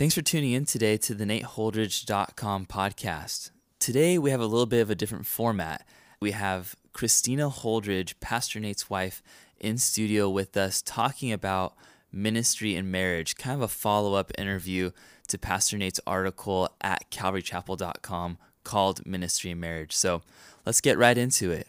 [0.00, 3.50] Thanks for tuning in today to the NateHoldridge.com podcast.
[3.78, 5.86] Today we have a little bit of a different format.
[6.22, 9.22] We have Christina Holdridge, Pastor Nate's wife,
[9.58, 11.74] in studio with us talking about
[12.10, 14.92] ministry and marriage, kind of a follow up interview
[15.28, 19.94] to Pastor Nate's article at calvarychapel.com called Ministry and Marriage.
[19.94, 20.22] So
[20.64, 21.68] let's get right into it.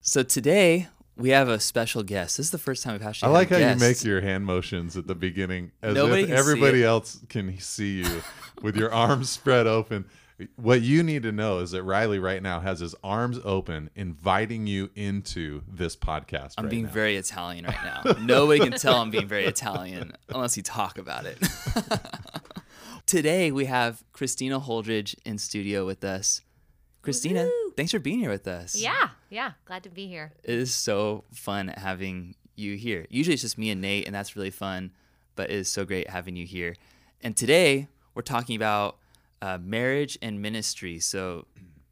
[0.00, 2.36] So today we have a special guest.
[2.36, 3.28] This is the first time we've actually.
[3.28, 6.84] I like how you make your hand motions at the beginning, as Nobody if everybody
[6.84, 8.22] else can see you
[8.62, 10.06] with your arms spread open.
[10.56, 14.66] What you need to know is that Riley right now has his arms open, inviting
[14.66, 16.54] you into this podcast.
[16.58, 16.90] I'm right being now.
[16.90, 18.12] very Italian right now.
[18.20, 21.38] Nobody can tell I'm being very Italian unless you talk about it.
[23.06, 26.40] Today we have Christina Holdridge in studio with us.
[27.02, 27.76] Christina, Woohoo!
[27.76, 28.76] thanks for being here with us.
[28.76, 29.52] Yeah, yeah.
[29.64, 30.32] Glad to be here.
[30.44, 33.06] It is so fun having you here.
[33.10, 34.92] Usually it's just me and Nate, and that's really fun,
[35.34, 36.76] but it is so great having you here.
[37.20, 38.98] And today we're talking about
[39.40, 41.00] uh, marriage and ministry.
[41.00, 41.46] So,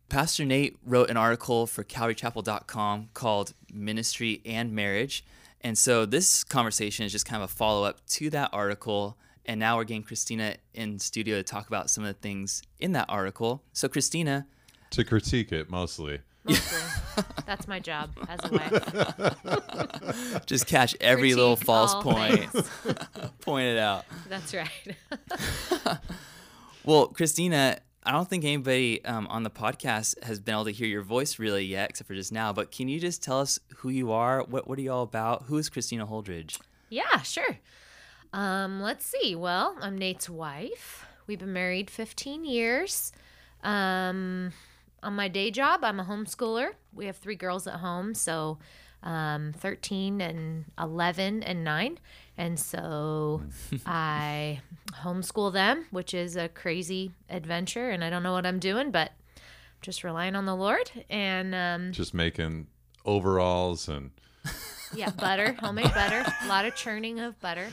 [0.08, 5.24] Pastor Nate wrote an article for CalvaryChapel.com called Ministry and Marriage.
[5.60, 9.18] And so, this conversation is just kind of a follow up to that article.
[9.46, 12.92] And now we're getting Christina in studio to talk about some of the things in
[12.92, 13.64] that article.
[13.72, 14.46] So, Christina,
[14.90, 16.20] to critique it mostly.
[16.44, 17.24] Mostly.
[17.46, 18.48] That's my job as a
[20.32, 20.46] wife.
[20.46, 22.48] just catch every little false all point,
[23.40, 24.04] point it out.
[24.28, 24.70] That's right.
[26.84, 30.86] Well, Christina, I don't think anybody um, on the podcast has been able to hear
[30.86, 32.52] your voice really yet, except for just now.
[32.52, 34.42] But can you just tell us who you are?
[34.44, 35.42] What What are you all about?
[35.44, 36.58] Who is Christina Holdridge?
[36.88, 37.58] yeah, sure.
[38.32, 39.34] Um, let's see.
[39.34, 41.04] Well, I'm Nate's wife.
[41.26, 43.12] We've been married 15 years.
[43.62, 44.52] Um,
[45.02, 46.70] on my day job, I'm a homeschooler.
[46.92, 48.58] We have three girls at home, so
[49.02, 51.98] um, 13 and 11 and 9.
[52.36, 53.42] And so
[53.86, 54.60] I
[55.02, 57.90] homeschool them, which is a crazy adventure.
[57.90, 59.12] And I don't know what I'm doing, but
[59.82, 60.90] just relying on the Lord.
[61.08, 62.66] And um, Just making
[63.04, 64.10] overalls and
[64.94, 67.68] yeah, butter, homemade butter, a lot of churning of butter.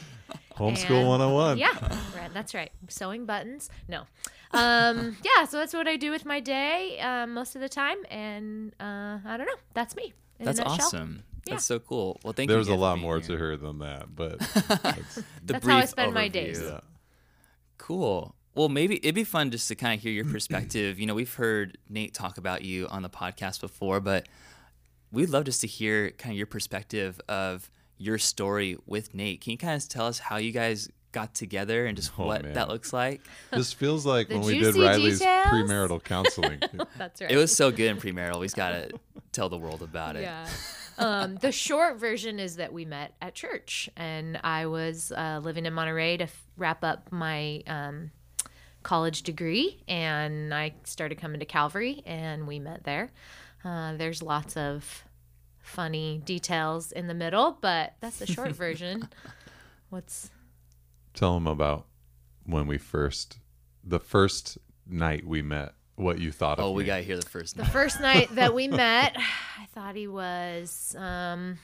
[0.55, 1.57] homeschool And- 101.
[1.57, 2.71] Yeah, that's right.
[2.89, 3.69] Sewing buttons.
[3.87, 4.03] No.
[4.51, 7.97] Um, yeah, so that's what I do with my day um, most of the time.
[8.09, 9.57] And uh, I don't know.
[9.73, 10.13] That's me.
[10.39, 11.23] In That's awesome.
[11.45, 11.55] Yeah.
[11.55, 12.19] That's so cool.
[12.23, 12.55] Well, thank you.
[12.55, 12.73] There's you.
[12.73, 13.27] a lot more here.
[13.29, 14.39] to her than that, but
[14.83, 16.61] that's, The That's how I brief spend my days.
[16.61, 16.81] yeah.
[17.77, 18.35] Cool.
[18.53, 20.99] Well, maybe it'd be fun just to kind of hear your perspective.
[20.99, 24.27] you know, we've heard Nate talk about you on the podcast before, but
[25.11, 29.41] we'd love just to hear kind of your perspective of your story with Nate.
[29.41, 32.43] Can you kind of tell us how you guys got together and just Oh, what
[32.43, 32.53] man.
[32.53, 33.21] that looks like?
[33.51, 35.47] This feels like when we did Riley's details?
[35.47, 36.59] premarital counseling.
[36.97, 37.31] That's right.
[37.31, 38.39] It was so good in premarital.
[38.39, 38.89] We've got to
[39.31, 40.21] tell the world about it.
[40.21, 40.47] Yeah.
[40.99, 45.65] um, the short version is that we met at church, and I was uh, living
[45.65, 48.11] in Monterey to f- wrap up my um,
[48.83, 53.11] college degree, and I started coming to Calvary, and we met there.
[53.65, 55.03] Uh, there's lots of
[55.59, 59.09] funny details in the middle, but that's the short version.
[59.89, 60.29] What's
[61.17, 61.87] Tell them about
[62.45, 63.39] when we first,
[63.83, 66.87] the first night we met, what you thought of Oh, we me.
[66.87, 67.71] got to hear the first the night.
[67.71, 69.17] first night that we met?
[69.17, 71.57] I thought he was um,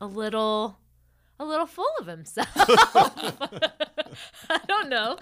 [0.00, 0.76] a little,
[1.38, 2.48] a little full of himself.
[2.56, 3.70] I
[4.66, 5.16] don't know.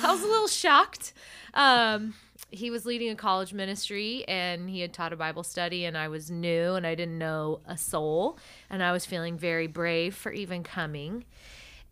[0.00, 1.12] I was a little shocked.
[1.54, 2.14] Um,
[2.52, 6.06] he was leading a college ministry and he had taught a Bible study, and I
[6.06, 8.38] was new and I didn't know a soul,
[8.70, 11.24] and I was feeling very brave for even coming.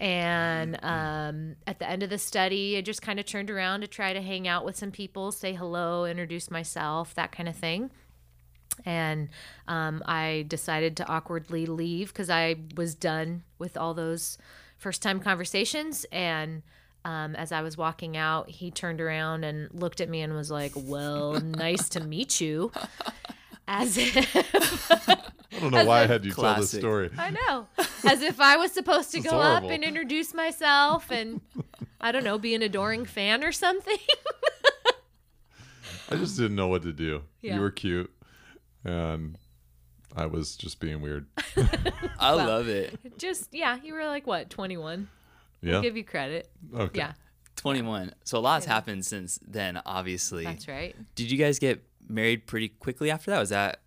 [0.02, 3.86] And um, at the end of the study, I just kind of turned around to
[3.86, 7.92] try to hang out with some people, say hello, introduce myself, that kind of thing.
[8.84, 9.28] And
[9.68, 14.38] um, I decided to awkwardly leave because I was done with all those
[14.76, 16.04] first time conversations.
[16.10, 16.62] And
[17.04, 20.50] um, as I was walking out, he turned around and looked at me and was
[20.50, 22.72] like, Well, nice to meet you.
[23.74, 24.36] As if
[25.50, 27.08] I don't know why I had you tell this story.
[27.16, 27.66] I know.
[28.04, 31.40] As if I was supposed to This is go up and introduce myself and
[32.00, 33.96] I don't know, be an adoring fan or something.
[36.10, 37.22] I just didn't know what to do.
[37.40, 37.54] Yeah.
[37.54, 38.12] You were cute,
[38.84, 39.38] and
[40.14, 41.26] I was just being weird.
[42.18, 42.98] I Well, love it.
[43.18, 45.08] Just yeah, you were like what, 21?
[45.62, 45.80] Yeah.
[45.80, 46.50] Give you credit.
[46.74, 46.98] okay.
[46.98, 47.12] Yeah,
[47.56, 48.12] 21.
[48.24, 50.44] So a lot's happened since then, obviously.
[50.44, 50.94] that's right.
[51.14, 53.38] Did you guys get married pretty quickly after that?
[53.40, 53.80] Was that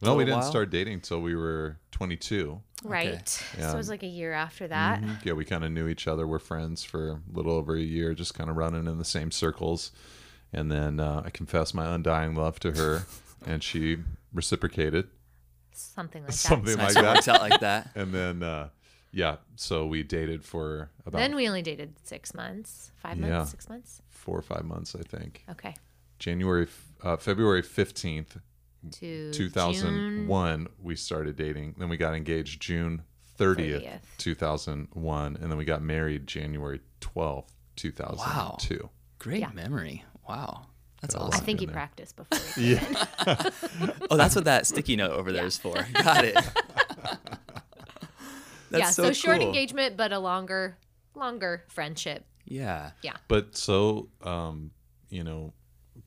[0.00, 0.50] No, we didn't while?
[0.50, 2.60] start dating until we were 22.
[2.84, 3.28] Right.
[3.28, 3.72] So Yeah.
[3.72, 5.00] it was like a year after that.
[5.02, 5.24] Mhm.
[5.24, 6.26] Yeah, we kind of knew each other.
[6.26, 9.30] We're friends for a little over a year, just kind of running in the same
[9.32, 9.90] circles.
[10.52, 13.02] And then uh, I confessed my undying love to her,
[13.46, 13.98] and she
[14.32, 15.08] reciprocated.
[15.72, 16.36] Something like that.
[16.36, 17.14] Something like that.
[17.16, 17.90] works out like that?
[17.94, 18.68] And then uh,
[19.12, 19.36] yeah.
[19.56, 24.00] So we dated for about Then we only dated six months, five months, six months.
[24.08, 25.44] four or five months, I think.
[25.50, 25.74] Okay.
[26.18, 28.40] January, f- uh, February 15th,
[28.92, 31.74] To 2001, we started dating.
[31.78, 33.02] Then we got engaged June
[33.38, 34.00] 30th, 30th.
[34.18, 35.36] 2001.
[35.40, 38.88] And then we got married January 12th, 2002.
[39.18, 39.50] Great Yeah.
[39.52, 40.04] memory.
[40.28, 40.66] Wow.
[41.00, 41.46] That's Got a I lot awesome.
[41.46, 41.72] think he there.
[41.74, 42.62] practiced before.
[42.62, 42.82] Yeah.
[44.10, 45.74] Oh, that's what that sticky note over there is for.
[45.92, 46.34] Got it.
[48.70, 48.90] That's yeah.
[48.90, 49.46] so, So, short cool.
[49.48, 50.76] engagement, but a longer,
[51.14, 52.24] longer friendship.
[52.44, 52.90] Yeah.
[53.02, 53.16] Yeah.
[53.28, 54.70] but so um
[55.10, 55.52] you know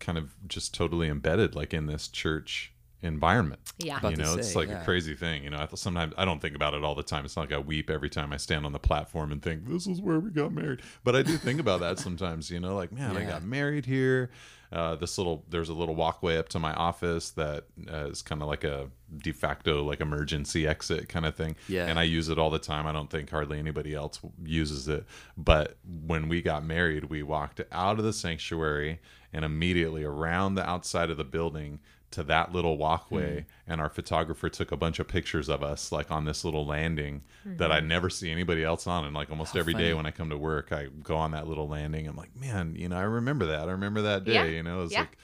[0.02, 3.62] kind of just totally embedded like in this church environment.
[3.78, 3.98] Yeah.
[3.98, 4.82] About you to know it's like yeah.
[4.82, 7.04] a crazy thing you know I th- sometimes i don't think about it all the
[7.04, 7.26] time.
[7.26, 9.88] It's not like i weep every time i stand on the platform and think this
[9.88, 10.82] is where we got married.
[11.04, 14.30] But i do think about that sometimes you know like man i got married here
[14.72, 18.42] uh, this little there's a little walkway up to my office that uh, is kind
[18.42, 21.56] of like a de facto like emergency exit kind of thing.
[21.68, 21.88] Yeah.
[21.88, 22.88] and i use it all the time.
[22.88, 25.06] I don't think hardly anybody else uses it.
[25.38, 29.00] But when we got married we walked out of the sanctuary
[29.34, 31.80] and immediately around the outside of the building
[32.12, 33.72] to that little walkway Hmm.
[33.72, 37.24] and our photographer took a bunch of pictures of us like on this little landing
[37.46, 39.94] that I never see anybody else on and like almost every day funny.
[39.94, 42.90] when I come to work I go on that little landing I'm like man you
[42.90, 44.44] know I remember that I remember that day Yeah.
[44.46, 45.00] you know it was Yeah.
[45.02, 45.18] like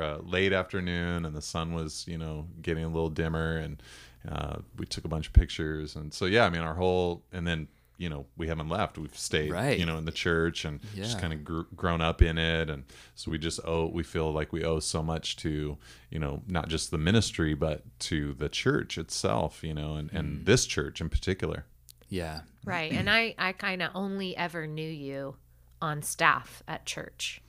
[0.00, 3.82] uh, late afternoon and the sun was you know getting a little dimmer and
[4.28, 7.46] uh, we took a bunch of pictures and so yeah I mean our whole and
[7.46, 7.68] then
[8.02, 9.78] you know we haven't left we've stayed Right.
[9.78, 12.84] you know in the church and just kind of gr- grown up in it and
[13.14, 15.78] so we just owe we feel like we owe so much to
[16.10, 20.18] you know not just the ministry but to the church itself you know and, Mm.
[20.18, 21.64] and this church in particular
[22.08, 22.40] Yeah.
[22.64, 22.92] Right.
[22.98, 25.36] And I, I kind of only ever knew you
[25.80, 27.40] on staff at church.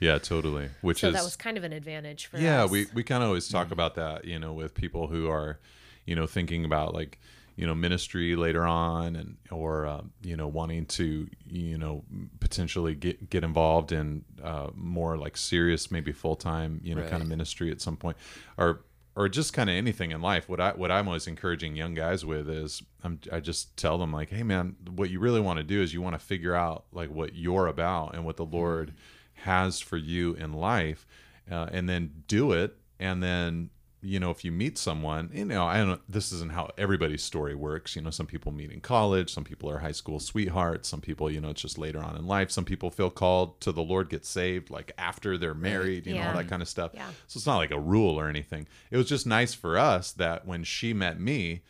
[0.00, 2.70] yeah totally which So is that was kind of an advantage for yeah us.
[2.70, 5.58] we, we kind of always talk about that you know with people who are
[6.06, 7.18] you know thinking about like
[7.58, 12.04] you know ministry later on and or uh, you know wanting to you know
[12.38, 17.28] potentially get get involved in uh, more like serious maybe full-time you know kind of
[17.28, 18.16] ministry at some point
[18.56, 18.84] or
[19.16, 20.48] or just kind of anything in life.
[20.48, 24.12] What i what i'm always encouraging young guys with is I'm, i just tell them
[24.12, 26.84] like hey man what you really want to do is you want to figure out
[26.92, 28.94] like what you're about and what the lord
[29.34, 31.06] has for you in life
[31.50, 35.64] uh, and then do it and then you know if you meet someone you know
[35.66, 37.96] i don't this isn't how everybody's story works.
[37.96, 41.28] You know some people meet in college some people are high school sweethearts some people
[41.30, 44.08] you know it's just later on in life some people feel called to the lord
[44.08, 46.92] get saved like after they're married you know all that kind of stuff.
[46.94, 47.08] Yeah.
[47.26, 48.68] so it's not like a rule or anything.
[48.92, 51.62] It was just nice for us that when she met me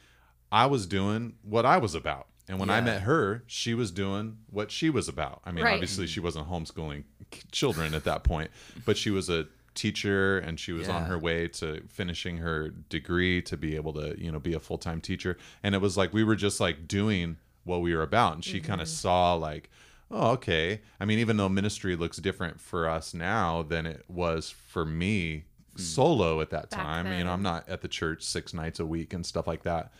[0.53, 2.27] i was doing what i was about.
[2.51, 5.41] And when i met her she was doing what she was about.
[5.47, 5.75] I mean Right.
[5.75, 7.05] obviously she wasn't homeschooling
[7.53, 8.51] children at that point
[8.85, 9.47] but she was a
[9.79, 14.15] teacher and she was on her way to finishing her degree to be able to
[14.23, 15.37] you know be a full-time teacher.
[15.63, 18.35] And it was like we were just like doing what we were about.
[18.35, 18.67] And she Mm-hmm.
[18.67, 19.71] kind of saw like
[20.11, 20.81] oh okay.
[21.01, 25.45] I mean even though ministry looks different for us now than it was for me
[25.77, 28.85] solo at that Back time you know i'm not at the church six nights a
[28.85, 29.93] week and stuff like that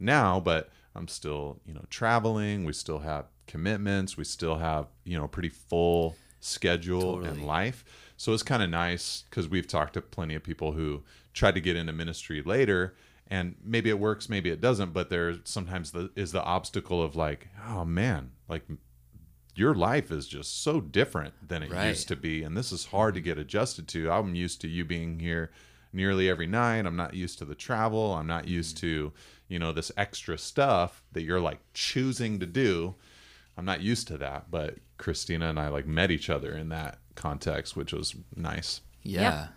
[0.00, 2.64] now but i'm still you know traveling.
[2.64, 4.16] We still have commitments.
[4.16, 7.28] We still have you know pretty full schedule Totally.
[7.28, 7.84] and life
[8.18, 11.60] so it's kind of nice because we've talked to plenty of people who tried to
[11.60, 12.94] get into ministry later
[13.26, 17.16] and maybe it works maybe it doesn't but there sometimes the, is the obstacle of
[17.16, 18.64] like oh man like
[19.58, 21.88] your life is just so different than it Right.
[21.88, 23.30] used to be and this is hard to mm-hmm.
[23.30, 24.10] get adjusted to.
[24.10, 25.50] I'm used to you being here
[25.92, 26.86] nearly every night.
[26.86, 28.14] I'm not used to the travel.
[28.14, 29.08] I'm not used mm-hmm.
[29.08, 29.12] to
[29.48, 32.94] you know this extra stuff that you're like choosing to do.
[33.56, 36.98] I'm not used to that but christina and i like met each other in that
[37.18, 39.48] context which was nice Yeah.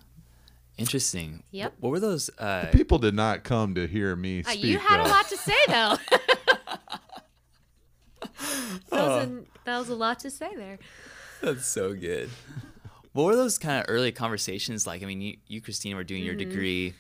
[0.77, 1.43] Interesting.
[1.51, 1.73] Yep.
[1.79, 2.29] What were those?
[2.39, 5.09] Uh, people did not come to hear me Uh, speak you had though.
[5.09, 5.97] a lot to say, though.
[8.89, 10.79] that, was a, that was a lot to say there.
[11.41, 12.29] That's so good.
[13.13, 15.03] What were those kind of early conversations like?
[15.03, 16.49] I mean, you, you Christina, were doing your Mm-hmm.
[16.49, 16.93] degree.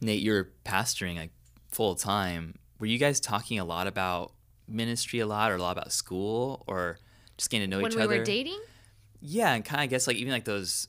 [0.00, 1.30] Nate, you were pastoring like
[1.68, 2.58] full time.
[2.80, 4.32] Were you guys talking a lot about
[4.66, 6.98] ministry a lot, or a lot about school, or
[7.36, 8.08] just getting to know When each we other?
[8.08, 8.60] When we were dating?
[9.20, 10.88] Yeah, and kind of guess like even like those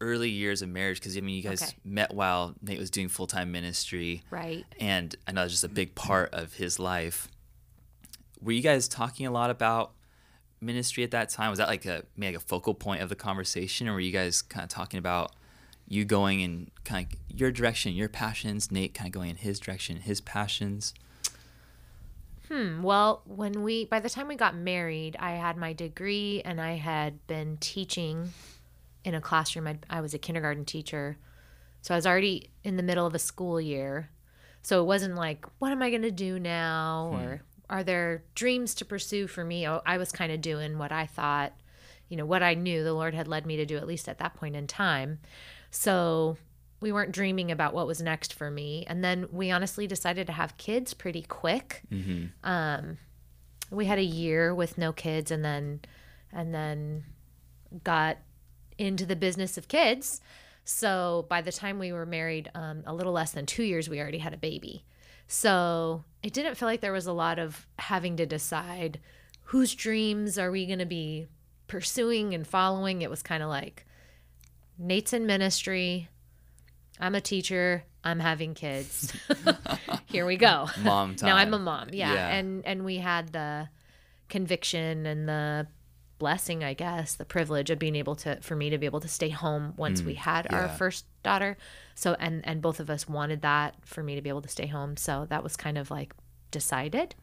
[0.00, 1.76] early years of marriage, because I mean, you guys Okay.
[1.84, 4.64] met while Nate was doing full time ministry, Right.
[4.78, 7.28] and I know it's just a big part of his life.
[8.40, 9.92] Were you guys talking a lot about
[10.60, 11.50] ministry at that time?
[11.50, 14.12] Was that like a maybe like a focal point of the conversation, or were you
[14.12, 15.32] guys kind of talking about
[15.88, 19.58] you going in kind of your direction, your passions, Nate kind of going in his
[19.60, 20.94] direction, his passions?
[22.50, 22.82] Hmm.
[22.82, 26.72] Well, when we, by the time we got married, I had my degree and I
[26.72, 28.32] had been teaching
[29.04, 29.68] in a classroom.
[29.68, 31.16] I'd, I was a kindergarten teacher.
[31.80, 34.10] So I was already in the middle of a school year.
[34.62, 37.10] So it wasn't like, what am I going to do now?
[37.14, 39.66] Or are there dreams to pursue for me?
[39.66, 41.52] Oh, I was kind of doing what I thought,
[42.08, 44.18] you know, what I knew the Lord had led me to do, at least at
[44.18, 45.20] that point in time.
[45.70, 46.36] So
[46.80, 48.84] we weren't dreaming about what was next for me.
[48.86, 51.82] And then we honestly decided to have kids pretty quick.
[52.42, 52.98] Um,
[53.70, 55.80] we had a year with no kids and then,
[56.32, 57.04] and then
[57.84, 58.16] got
[58.78, 60.20] into the business of kids.
[60.64, 64.00] So by the time we were married, um, a little less than two years, we
[64.00, 64.84] already had a baby.
[65.26, 68.98] So it didn't feel like there was a lot of having to decide
[69.44, 71.28] whose dreams are we going to be
[71.68, 73.02] pursuing and following.
[73.02, 73.86] It was kind of like
[74.78, 76.08] Nate's in ministry.
[77.00, 77.84] I'm a teacher.
[78.04, 79.12] I'm having kids.
[80.06, 80.68] Here we go.
[80.82, 81.26] Mom time.
[81.28, 81.88] now I'm a mom.
[81.92, 82.12] Yeah.
[82.12, 82.28] Yeah.
[82.28, 83.68] And and we had the
[84.28, 85.66] conviction and the
[86.18, 89.08] blessing, I guess, the privilege of being able to for me to be able to
[89.08, 91.56] stay home once we had our first daughter.
[91.94, 94.66] So and and both of us wanted that for me to be able to stay
[94.66, 94.96] home.
[94.96, 96.14] So that was kind of like
[96.50, 97.14] decided.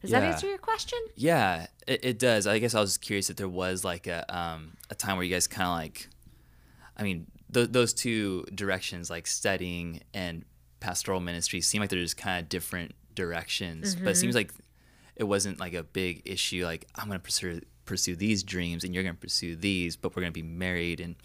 [0.00, 0.98] Does that answer your question?
[1.14, 2.46] Yeah, it, it does.
[2.46, 5.32] I guess I was curious if there was like a um, a time where you
[5.32, 6.08] guys kind of like,
[6.96, 10.44] I mean, th- those two directions, like studying and
[10.80, 13.94] pastoral ministry, seem like they're just kind of different directions.
[13.94, 14.20] But it mm-hmm.
[14.20, 14.52] seems like
[15.16, 16.64] it wasn't like a big issue.
[16.64, 20.32] Like I'm gonna pursue pursue these dreams, and you're gonna pursue these, but we're gonna
[20.32, 21.00] be married.
[21.00, 21.16] And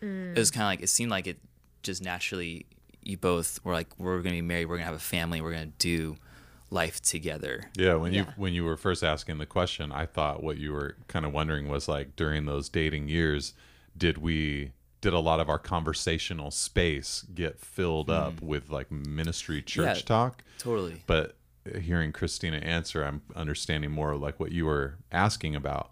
[0.00, 0.54] it was mm.
[0.54, 1.38] kind of like it seemed like it
[1.82, 2.66] just naturally.
[3.02, 4.66] You both were like, we're gonna be married.
[4.66, 5.40] We're gonna have a family.
[5.40, 6.16] We're gonna do
[6.70, 7.70] life together.
[7.76, 8.32] Yeah, when you Yeah.
[8.36, 11.68] when you were first asking the question, I thought what you were kind of wondering
[11.68, 13.54] was like during those dating years,
[13.96, 19.62] did we did a lot of our conversational space get filled up with like ministry
[19.62, 19.94] church Hmm.
[19.96, 20.02] Yeah.
[20.02, 20.42] talk?
[20.58, 21.02] Totally.
[21.06, 21.36] But
[21.80, 25.90] hearing Christina answer, I'm understanding more like what you were asking about.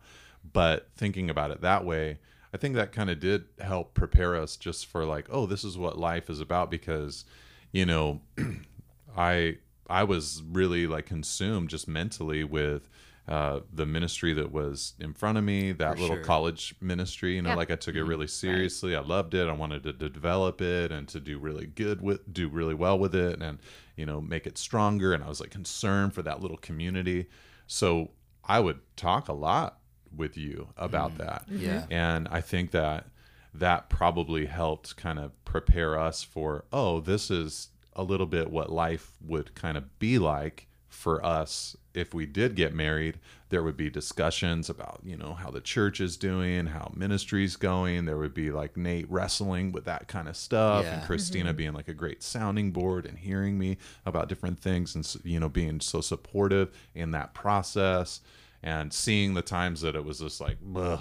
[0.53, 2.19] But thinking about it that way,
[2.55, 5.77] I think that kind of did help prepare us just for like, oh, this is
[5.77, 7.25] what life is about because,
[7.73, 8.23] you know,
[9.17, 9.59] I
[9.89, 12.89] I was really like consumed just mentally with
[13.29, 16.25] uh, the ministry that was in front of me, that For little sure.
[16.25, 17.35] college ministry.
[17.35, 17.57] You know, Yeah.
[17.57, 18.09] like I took it mm-hmm.
[18.09, 18.95] really seriously.
[18.95, 19.49] I loved it.
[19.49, 22.99] I wanted to, to develop it and to do really good with, do really well
[22.99, 23.59] with it, and
[23.97, 25.13] you know, make it stronger.
[25.13, 27.27] And I was like concerned for that little community.
[27.67, 28.11] So
[28.45, 29.81] I would talk a lot
[30.15, 31.19] with you about mm.
[31.19, 31.47] that.
[31.51, 31.65] Mm-hmm.
[31.65, 31.87] Yeah.
[31.91, 33.07] And I think that
[33.53, 38.71] that probably helped kind of prepare us for, oh, this is a little bit what
[38.71, 43.19] life would kind of be like for us if we did get married.
[43.49, 48.05] There would be discussions about, you know, how the church is doing, how ministry's going.
[48.05, 51.07] There would be like Nate wrestling with that kind of stuff and Yeah.
[51.07, 55.39] Christina being like a great sounding board and hearing me about different things and, you
[55.39, 58.21] know, being so supportive in that process
[58.65, 60.57] and seeing the times that it was just like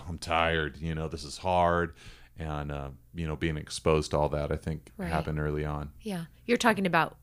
[0.08, 1.96] i'm tired you know this is hard
[2.38, 5.10] and uh, you know being exposed to all that i think Right.
[5.10, 6.26] happened early on Yeah.
[6.46, 7.16] You're talking about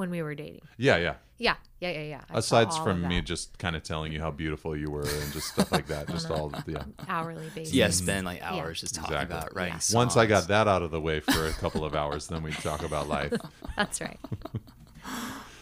[0.00, 0.62] when we were dating.
[0.76, 1.54] yeah yeah Yeah.
[1.80, 1.90] Yeah.
[1.92, 2.02] Yeah.
[2.02, 2.20] Yeah.
[2.28, 5.48] I aside from me just kind of telling you how beautiful you were and just
[5.54, 7.72] stuff like that just all yeah hourly basis.
[7.72, 9.36] Yeah, spend like hours just talking Exactly.
[9.38, 9.78] about writing Yeah.
[9.78, 9.94] songs.
[10.02, 12.50] once i got that out of the way for a couple of hours then we
[12.52, 13.32] talk about life
[13.76, 14.18] That's right.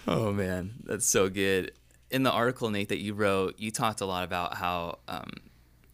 [0.06, 1.72] Oh man, that's so good.
[2.10, 5.30] In the article, Nate, that you wrote, you talked a lot about how um,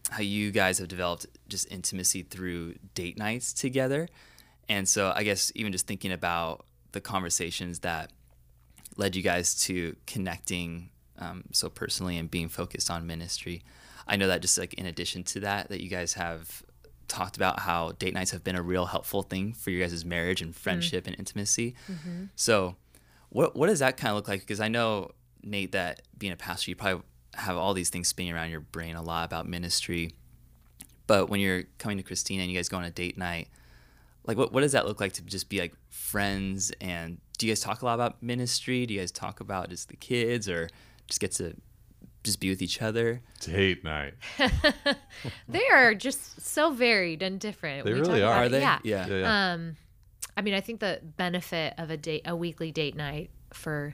[0.09, 4.07] how you guys have developed just intimacy through date nights together,
[4.69, 8.11] and so I guess even just thinking about the conversations that
[8.97, 13.63] led you guys to connecting um, so personally and being focused on ministry.
[14.07, 16.63] I know that just like in addition to that, that you guys have
[17.07, 20.41] talked about how date nights have been a real helpful thing for your guys' marriage
[20.41, 21.75] and friendship and intimacy.
[22.35, 22.75] So,
[23.29, 24.41] what what does that kind of look like?
[24.41, 25.11] Because I know
[25.43, 27.03] Nate that being a pastor, you probably
[27.35, 30.13] have all these things spinning around your brain a lot about ministry.
[31.07, 33.49] But when you're coming to Christina and you guys go on a date night,
[34.25, 36.71] like what what does that look like to just be like friends?
[36.81, 38.85] And do you guys talk a lot about ministry?
[38.85, 40.69] Do you guys talk about just the kids, or
[41.07, 41.55] just get to
[42.23, 43.21] just be with each other?
[43.39, 44.13] date night
[45.47, 47.85] They are just so varied and different.
[47.85, 48.33] They We really are.
[48.33, 48.61] Are they?
[48.61, 48.79] Yeah.
[48.83, 49.07] Yeah.
[49.07, 49.53] yeah, yeah.
[49.53, 49.77] Um,
[50.37, 53.93] I mean, I think the benefit of a date, a weekly date night for,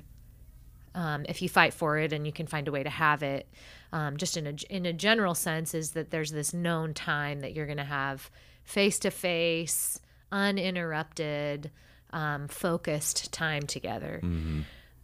[0.96, 3.48] um, if you fight for it and you can find a way to have it,
[3.94, 7.54] um, just in a in a general sense, is that there's this known time that
[7.54, 8.32] you're going to have
[8.64, 10.00] face to face,
[10.32, 11.72] uninterrupted,
[12.14, 14.20] um, focused time together.
[14.24, 14.62] Mm-hmm.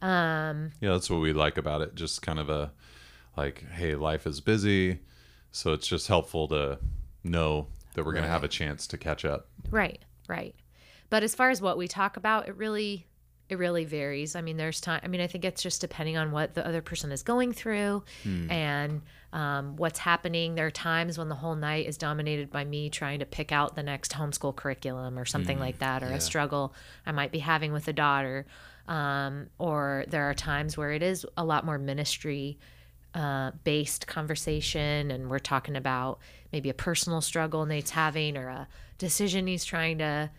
[0.07, 2.71] Um, yeah that's what we like about it just kind of a
[3.35, 4.99] like hey life is busy
[5.51, 6.77] so it's just helpful to
[7.23, 10.55] know that we're going to have a chance to catch up Right, right.
[11.09, 13.07] But as far as what we talk about, it really
[13.49, 14.35] it really varies.
[14.35, 14.99] I mean, there's time.
[15.03, 18.03] I mean, I think it's just depending on what the other person is going through
[18.49, 19.01] and
[19.33, 20.55] um, what's happening.
[20.55, 23.75] There are times when the whole night is dominated by me trying to pick out
[23.75, 26.73] the next homeschool curriculum or something like that, or a struggle
[27.05, 28.45] I might be having with a daughter.
[28.87, 32.57] Um, or there are times where it is a lot more ministry
[33.13, 36.19] uh, based conversation and we're talking about
[36.53, 38.67] maybe a personal struggle Nate's having or a
[38.97, 40.29] decision he's trying to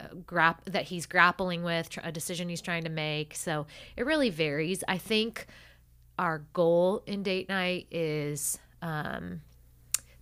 [0.00, 3.34] uh, grap that he's grappling with, tr- a decision he's trying to make.
[3.34, 4.82] So it really varies.
[4.88, 5.46] I think
[6.20, 9.40] our goal in date night is um,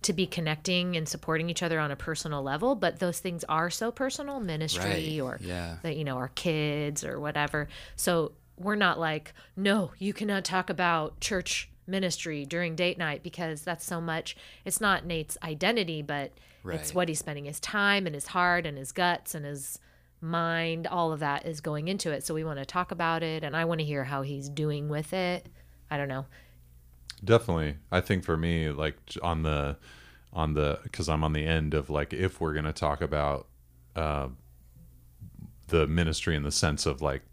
[0.01, 3.69] to be connecting and supporting each other on a personal level, but those things are
[3.69, 5.19] so personal, ministry Right.
[5.21, 5.75] or Yeah.
[5.83, 7.67] that you know our kids or whatever.
[7.97, 13.61] So we're not like, no, you cannot talk about church ministry during date night because
[13.63, 14.37] that's so much.
[14.63, 16.31] It's not Nate's identity, but
[16.65, 19.79] it's what he's spending his time and his heart and his guts and his
[20.21, 20.87] mind.
[20.87, 22.23] All of that is going into it.
[22.25, 24.87] So we want to talk about it, and I want to hear how he's doing
[24.89, 25.47] with it.
[25.91, 26.25] I don't know.
[27.23, 27.77] Definitely.
[27.91, 29.77] I think for me, like on the,
[30.31, 33.47] on the, because I'm on the end of like, if we're going to talk about
[33.95, 34.27] uh,
[35.67, 37.23] the ministry in the sense of like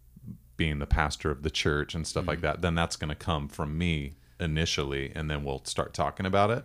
[0.56, 3.48] being the pastor of the church and stuff like that, then that's going to come
[3.48, 6.64] from me initially, and then we'll start talking about it.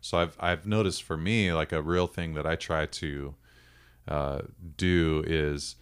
[0.00, 3.34] So I've I've noticed for me like a real thing that I try to
[4.06, 4.40] uh,
[4.76, 5.76] do is,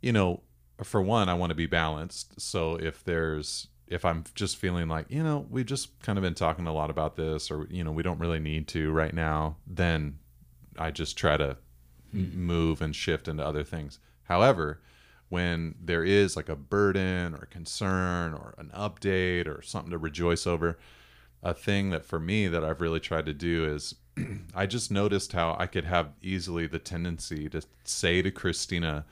[0.00, 0.42] you know,
[0.82, 2.40] for one, I want to be balanced.
[2.40, 6.34] So if there's if I'm just feeling like you know we've just kind of been
[6.34, 9.56] talking a lot about this, or you know we don't really need to right now,
[9.66, 10.18] then
[10.78, 11.56] I just try to
[12.12, 12.40] m- hmm.
[12.40, 13.98] move and shift into other things.
[14.24, 14.80] However,
[15.28, 20.46] when there is like a burden or concern or an update or something to rejoice
[20.46, 20.78] over,
[21.42, 23.94] a thing that for me that I've really tried to do is
[24.54, 29.04] I just noticed how I could have easily the tendency to say to Christina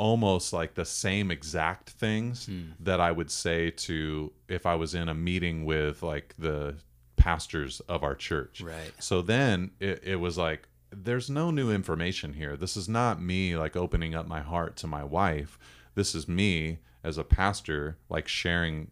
[0.00, 2.70] almost like the same exact things hmm.
[2.80, 6.76] that I would say to if I was in a meeting with like the
[7.16, 8.62] pastors of our church.
[8.62, 8.92] Right.
[8.98, 12.56] So then it, it was like, there's no new information here.
[12.56, 15.58] This is not me like opening up my heart to my wife.
[15.94, 18.90] This is me as a pastor, like sharing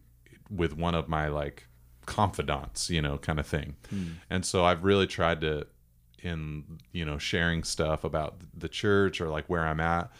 [0.51, 1.65] with one of my like
[2.05, 3.77] confidants, you know, kind of thing.
[3.89, 4.03] Hmm.
[4.29, 5.65] And so I've really tried to,
[6.21, 10.11] in, you know, sharing stuff about the church or like where I'm at,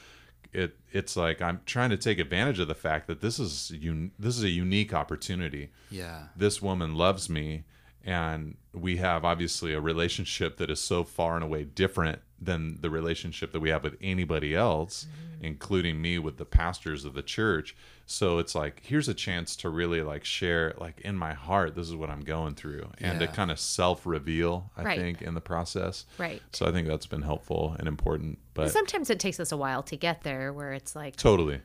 [0.53, 4.11] it it's like I'm trying to take advantage of the fact that this is un-
[4.17, 5.69] this is a unique opportunity.
[5.89, 6.27] Yeah.
[6.35, 7.63] this woman loves me
[8.05, 12.89] and we have obviously a relationship that is so far and away different than the
[12.89, 15.28] relationship that we have with anybody else mm-hmm.
[15.41, 17.75] Including me with the pastors of the church
[18.05, 21.87] so it's like here's a chance to really like share like in my heart this
[21.87, 24.99] is what i'm going through and to kind of self-reveal i Right.
[24.99, 26.41] think in the process Right.
[26.53, 29.83] so i think that's been helpful and important but Sometimes it takes us a while
[29.83, 31.61] to get there, where it's like totally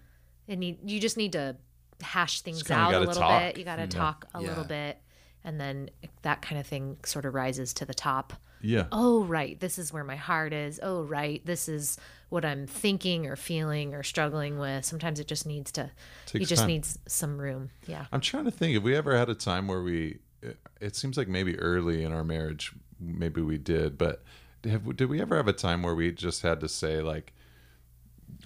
[0.46, 1.56] and you, you just need to
[2.00, 3.40] hash things out a little talk.
[3.42, 3.58] bit.
[3.58, 3.98] You got to mm-hmm.
[3.98, 4.48] talk a Yeah.
[4.48, 4.98] little bit,
[5.42, 5.88] and then
[6.22, 8.32] that kind of thing sort of rises to the top.
[8.60, 10.78] yeah Oh, right, this is where my heart is.
[10.82, 11.96] Oh, right, this is
[12.34, 14.84] what I'm thinking or feeling or struggling with.
[14.84, 15.84] Sometimes it just needs to.
[16.30, 16.68] he Takes just time.
[16.68, 17.70] needs some room.
[17.86, 18.06] Yeah.
[18.12, 18.76] I'm trying to think.
[18.76, 20.18] if we ever had a time where we?
[20.80, 23.96] It seems like maybe early in our marriage, maybe we did.
[23.96, 24.22] But
[24.64, 27.32] have, did we ever have a time where we just had to say like,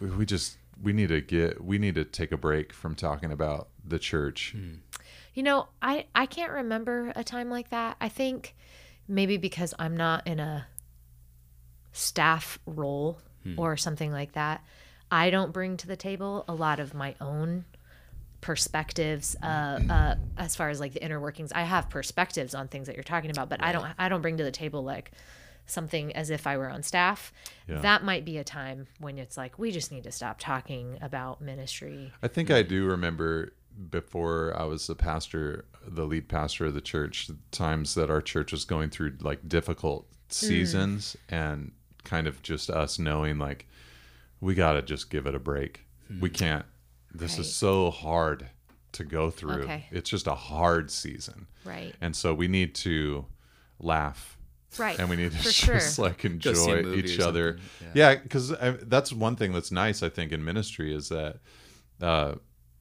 [0.00, 3.32] we- we just we need to get we need to take a break from talking
[3.32, 4.52] about the church.
[4.56, 4.74] Hmm.
[5.34, 7.96] You know, I I can't remember a time like that.
[8.00, 8.54] I think
[9.08, 10.66] maybe because I'm not in a
[11.92, 13.18] staff role
[13.56, 14.62] or something like that.
[15.10, 17.64] I don't bring to the table a lot of my own
[18.40, 21.52] perspectives uh, uh, as far as like the inner workings.
[21.52, 24.36] I have perspectives on things that you're talking about, but I don't I don't bring
[24.36, 25.12] to the table like
[25.66, 27.32] something as if I were on staff.
[27.68, 27.80] Yeah.
[27.80, 31.40] That might be a time when it's like we just need to stop talking about
[31.40, 32.12] ministry.
[32.22, 33.52] I think I do remember
[33.90, 38.52] before I was the pastor, the lead pastor of the church, times that our church
[38.52, 41.72] was going through like difficult seasons and
[42.08, 43.66] kind of just us knowing like
[44.40, 45.84] we got to just give it a break.
[46.20, 46.64] We can't.
[47.12, 47.40] This Right.
[47.40, 48.46] is so hard
[48.92, 49.62] to go through.
[49.64, 49.86] Okay.
[49.90, 51.46] It's just a hard season.
[51.64, 51.94] Right.
[52.00, 53.26] And so we need to
[53.78, 54.38] laugh
[54.78, 54.98] Right.
[54.98, 56.04] and we need to For just sure.
[56.04, 57.58] like enjoy each other.
[57.78, 57.92] something.
[57.94, 58.50] Yeah, because
[58.82, 61.38] that's one thing that's nice, I think, in ministry is that,
[62.00, 62.36] uh,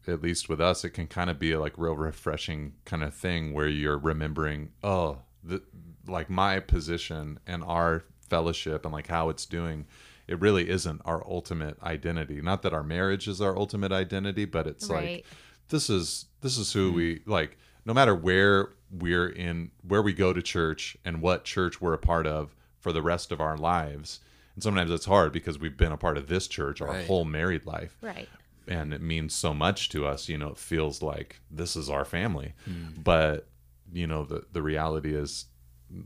[0.07, 3.13] at least with us, it can kind of be a like real refreshing kind of
[3.13, 5.61] thing where you're remembering, oh, the,
[6.07, 9.85] like my position and our fellowship and like how it's doing.
[10.27, 12.41] It really isn't our ultimate identity.
[12.41, 15.17] Not that our marriage is our ultimate identity, but it's Right.
[15.17, 15.25] like
[15.69, 20.31] this is this is who we like no matter where we're in where we go
[20.33, 24.21] to church and what church we're a part of for the rest of our lives
[24.55, 27.05] and sometimes it's hard because we've been a part of this church our Right.
[27.05, 28.29] whole married life Right.
[28.65, 32.05] and it means so much to us you know it feels like this is our
[32.05, 32.87] family Hmm.
[33.03, 33.47] but
[33.91, 35.47] you know the the reality is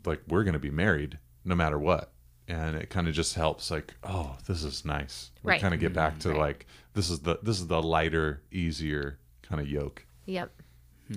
[0.04, 2.12] like we're going to be married no matter what
[2.48, 5.60] and it kind of just helps like oh this is nice we Right.
[5.60, 6.38] kind of get back to Right.
[6.38, 10.50] like this is the this is the lighter easier kind of yoke Yep.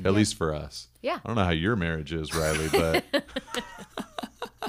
[0.03, 0.87] At least for us.
[1.01, 1.19] Yeah.
[1.23, 3.05] I don't know how your marriage is, Riley, but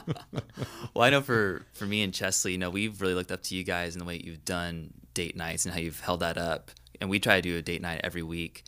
[0.95, 3.55] Well, I know for for me and Chesley, you know, we've really looked up to
[3.57, 6.71] you guys and the way you've done date nights and how you've held that up.
[7.01, 8.65] And we try to do a date night every week.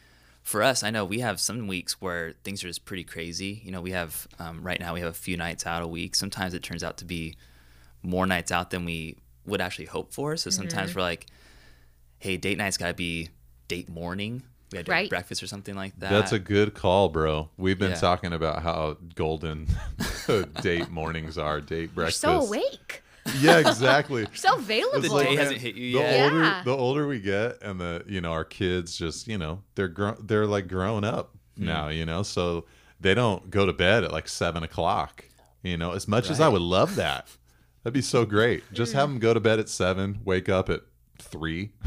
[0.49, 3.61] For us, I know we have some weeks where things are just pretty crazy.
[3.63, 6.15] You know, we have um, right now we have a few nights out a week.
[6.15, 7.37] Sometimes it turns out to be
[8.03, 10.39] more nights out than we would actually hope for.
[10.39, 11.27] So sometimes we're like,
[12.19, 13.29] "Hey, date night's got to be
[13.69, 14.43] date morning.
[14.73, 15.11] We had to have Right.
[15.11, 17.51] breakfast or something like that." that's a good call, bro.
[17.59, 17.97] We've been Yeah.
[18.01, 19.67] talking about how golden
[20.63, 22.23] date mornings are, date You're breakfast.
[22.23, 23.03] so awake.
[23.41, 24.23] Yeah, exactly.
[24.23, 25.01] You're so available.
[25.01, 26.25] The day hasn't hit you the yet.
[26.33, 26.63] older Yeah.
[26.65, 30.17] the older we get and the you know our kids just you know they're gro-
[30.21, 31.65] they're like grown up Hmm.
[31.67, 32.67] now you know so
[33.01, 35.25] they don't go to bed at like seven o'clock
[35.65, 37.27] you know as much as i would love that
[37.83, 40.83] that'd be so great just have them go to bed at seven wake up at
[41.19, 41.71] three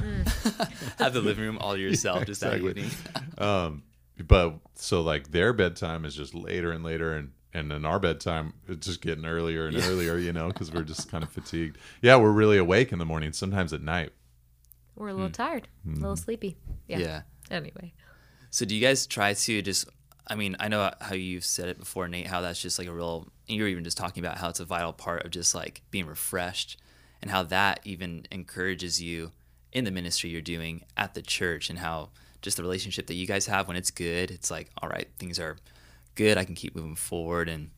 [1.00, 2.82] have the living room all to yourself just that exactly.
[2.84, 2.92] evening.
[3.38, 3.84] um
[4.28, 8.54] but so like their bedtime is just later and later and and then our bedtime
[8.68, 12.16] it's just getting earlier and earlier you know because we're just kind of fatigued yeah
[12.16, 14.12] we're really awake in the morning sometimes at night
[14.96, 15.34] We're a little hmm.
[15.34, 16.16] tired, a little hmm.
[16.16, 16.58] sleepy.
[16.88, 16.98] Yeah.
[17.00, 17.22] yeah.
[17.50, 17.94] Anyway.
[18.50, 19.88] So do you guys try to just
[20.28, 22.94] I mean, I know how you've said it before, Nate, how that's just like a
[22.94, 25.82] real you were even just talking about how it's a vital part of just like
[25.92, 26.78] being refreshed
[27.22, 29.32] and how that even encourages you
[29.72, 32.10] in the ministry you're doing at the church and how
[32.42, 35.40] just the relationship that you guys have when it's good, it's like, all right, things
[35.40, 35.58] are
[36.16, 37.72] good, I can keep moving forward and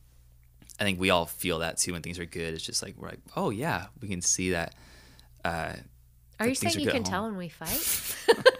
[0.80, 2.54] I think we all feel that too when things are good.
[2.54, 4.74] It's just like we're like, oh yeah, we can see that
[5.44, 5.74] uh,
[6.40, 8.16] Are you saying are you can tell when we fight?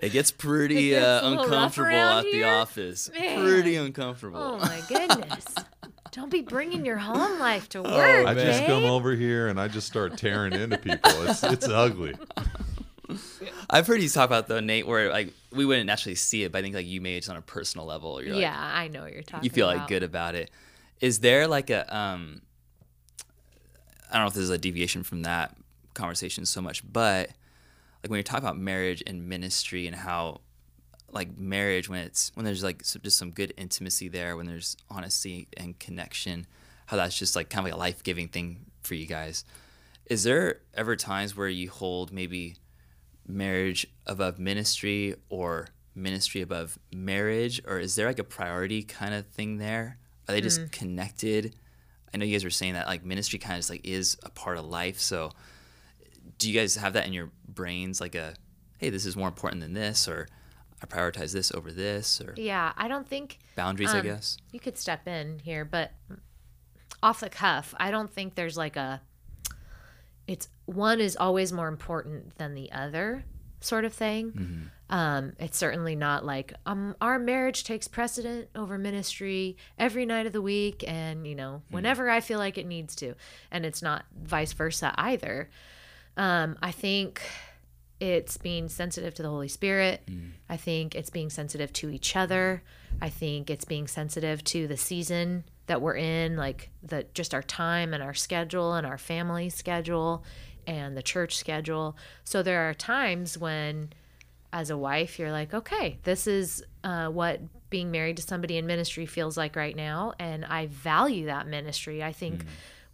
[0.00, 2.46] It gets pretty It gets uh, a little rough uncomfortable around at the here?
[2.46, 3.10] office.
[3.12, 3.42] Man.
[3.42, 4.38] Pretty uncomfortable.
[4.40, 5.44] Oh my goodness.
[6.12, 7.92] Don't be bringing your home life to work.
[7.92, 11.10] Oh, I just come over here and I just start tearing into people.
[11.22, 12.14] It's it's ugly.
[13.70, 16.58] I've heard you talk about though, Nate, where like we wouldn't naturally see it, but
[16.58, 18.22] I think like you made it just on a personal level.
[18.22, 19.44] You're yeah, like, I know what you're talking about.
[19.44, 19.80] you feel about.
[19.80, 20.50] like good about it.
[21.00, 22.42] Is there like a um
[24.10, 25.54] I don't know if this is a deviation from that
[25.94, 27.28] conversation so much, but
[28.02, 30.40] like when you're talking about marriage and ministry and how
[31.10, 35.48] like marriage when it's when there's like just some good intimacy there, when there's honesty
[35.56, 36.46] and connection,
[36.86, 39.44] how that's just like kind of like a life giving thing for you guys.
[40.06, 42.56] Is there ever times where you hold maybe
[43.28, 49.26] marriage above ministry or ministry above marriage or is there like a priority kind of
[49.28, 49.98] thing there?
[50.28, 51.54] Are they just connected?
[52.12, 54.30] I know you guys were saying that like ministry kind of just like is a
[54.30, 55.30] part of life so
[56.38, 58.34] do you guys have that in your brains like a
[58.78, 60.26] hey this is more important than this or
[60.82, 64.38] i prioritize this over this or Yeah, I don't think boundaries i um, guess?
[64.52, 65.92] you could step in here, but
[67.02, 69.00] off the cuff, I don't think there's like a
[70.28, 73.24] it's one is always more important than the other
[73.60, 74.70] sort of thing.
[74.90, 80.32] Um, it's certainly not like um, our marriage takes precedent over ministry every night of
[80.32, 83.14] the week, and you know whenever I feel like it needs to,
[83.50, 85.50] and it's not vice versa either.
[86.16, 87.22] Um, I think
[88.00, 90.02] it's being sensitive to the Holy Spirit.
[90.48, 92.62] I think it's being sensitive to each other.
[93.00, 97.42] I think it's being sensitive to the season that we're in, like the just our
[97.42, 100.24] time and our schedule and our family schedule
[100.66, 101.96] and the church schedule.
[102.24, 103.90] So there are times when
[104.52, 108.66] as a wife, you're like, okay, this is uh, what being married to somebody in
[108.66, 110.14] ministry feels like right now.
[110.18, 112.02] And I value that ministry.
[112.02, 112.44] I think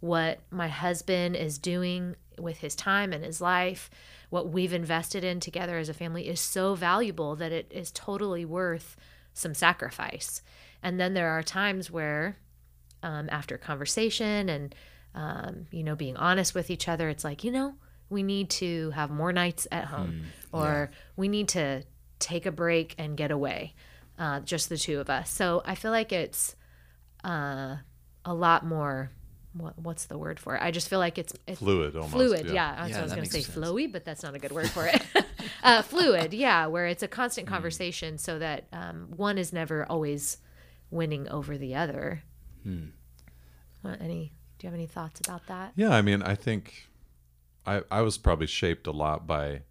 [0.01, 3.89] what my husband is doing with his time and his life,
[4.29, 8.43] what we've invested in together as a family is so valuable that it is totally
[8.43, 8.97] worth
[9.33, 10.41] some sacrifice.
[10.83, 12.37] And then there are times where,
[13.05, 14.73] um, after conversation and,
[15.13, 17.75] um, you know, being honest with each other, it's like, you know,
[18.09, 21.83] we need to have more nights at home or we need to
[22.19, 23.73] take a break and get away,
[24.17, 25.29] uh, just the two of us.
[25.29, 26.55] So I feel like it's
[27.23, 27.77] uh,
[28.25, 29.11] a lot more.
[29.53, 30.61] What, what's the word for it?
[30.61, 32.11] I just feel like it's, it's Fluid almost.
[32.13, 32.47] fluid.
[32.47, 33.57] Yeah, that's Yeah, what I was going to say sense.
[33.57, 35.01] flowy, but that's not a good word for it.
[35.63, 40.39] uh, fluid, yeah, where it's a constant conversation, so that um, one is never always
[40.91, 42.21] winning over the other.
[43.85, 44.33] What, any?
[44.57, 45.73] Do you have any thoughts about that?
[45.75, 46.87] Yeah, I mean, I think
[47.65, 49.61] I I was probably shaped a lot by,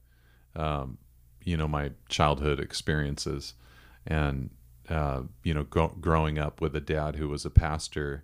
[0.54, 0.98] um,
[1.42, 3.54] you know, my childhood experiences,
[4.06, 4.50] and
[4.88, 8.22] uh, you know, gro- growing up with a dad who was a pastor,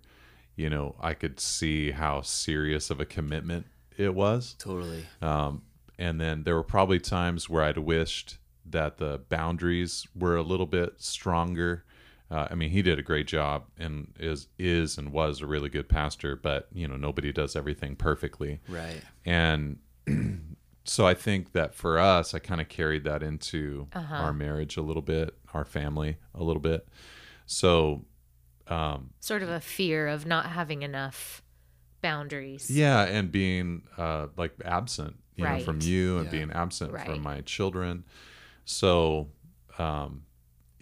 [0.55, 3.65] you know, I could see how serious of a commitment
[3.97, 4.55] it was.
[4.59, 5.63] totally Um,
[5.99, 10.65] and then there were probably times where I'd wished that the boundaries were a little
[10.65, 11.83] bit stronger.
[12.31, 15.67] Uh, I mean, he did a great job and is is and was a really
[15.69, 18.61] good pastor, but you know, nobody does everything perfectly.
[18.67, 19.79] right And
[20.85, 24.15] so I think that for us, I kind of carried that into Uh-huh.
[24.15, 26.87] our marriage a little bit, our family a little bit.
[27.45, 28.05] So,
[28.67, 31.43] um, Sort of a fear of not having enough
[32.01, 32.69] boundaries.
[32.69, 36.31] yeah, and being uh, like absent, you know, from you and Yeah.
[36.31, 37.05] being absent Right.
[37.05, 38.05] from my children.
[38.65, 39.27] So,
[39.77, 40.23] um,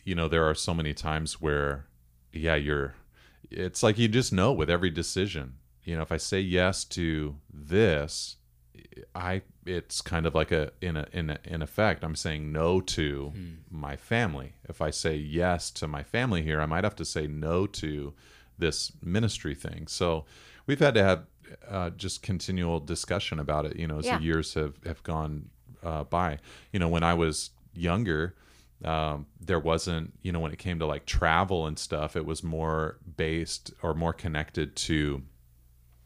[0.10, 1.86] you know, there are so many times where,
[2.34, 2.95] yeah, you're,
[3.52, 5.45] it's like you just know with every decision,
[5.84, 8.38] you know, if I say yes to this,
[9.13, 12.82] I, it's kind of like a, in a, in a, in effect, I'm saying no
[12.98, 13.34] to
[13.69, 14.54] my family.
[14.67, 18.13] If I say yes to my family here, I might have to say no to
[18.58, 19.88] this ministry thing.
[19.88, 20.26] So
[20.67, 21.19] we've had to have
[21.69, 24.17] uh, just continual discussion about it, you know, as Yeah.
[24.17, 25.50] the years have, have gone
[25.84, 26.39] uh, by.
[26.74, 28.36] You know, when I was younger,
[28.84, 32.44] um, there wasn't, you know, when it came to like travel and stuff, it was
[32.44, 35.24] more based or more connected to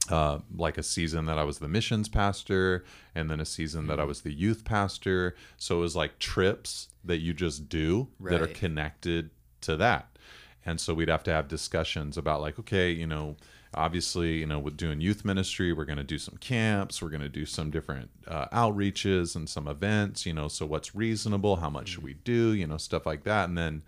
[0.09, 2.83] uh, like a season that I was the missions pastor,
[3.15, 5.35] and then a season that I was the youth pastor.
[5.57, 9.29] So it was like trips that you just do that are connected
[9.61, 10.17] to that.
[10.65, 13.37] And so we'd have to have discussions about like, okay, you know,
[13.75, 17.21] obviously, you know, with doing youth ministry, we're going to do some camps, we're going
[17.21, 20.47] to do some different uh, outreaches and some events, you know.
[20.47, 21.57] So what's reasonable?
[21.57, 22.53] How much should we do?
[22.53, 23.49] You know, stuff like that.
[23.49, 23.83] And then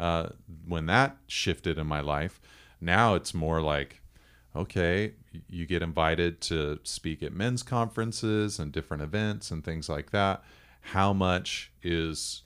[0.00, 0.28] uh,
[0.66, 2.40] when that shifted in my life,
[2.80, 4.00] now it's more like,
[4.56, 5.12] okay,
[5.48, 10.42] you get invited to speak at men's conferences and different events and things like that.
[10.80, 12.42] How much is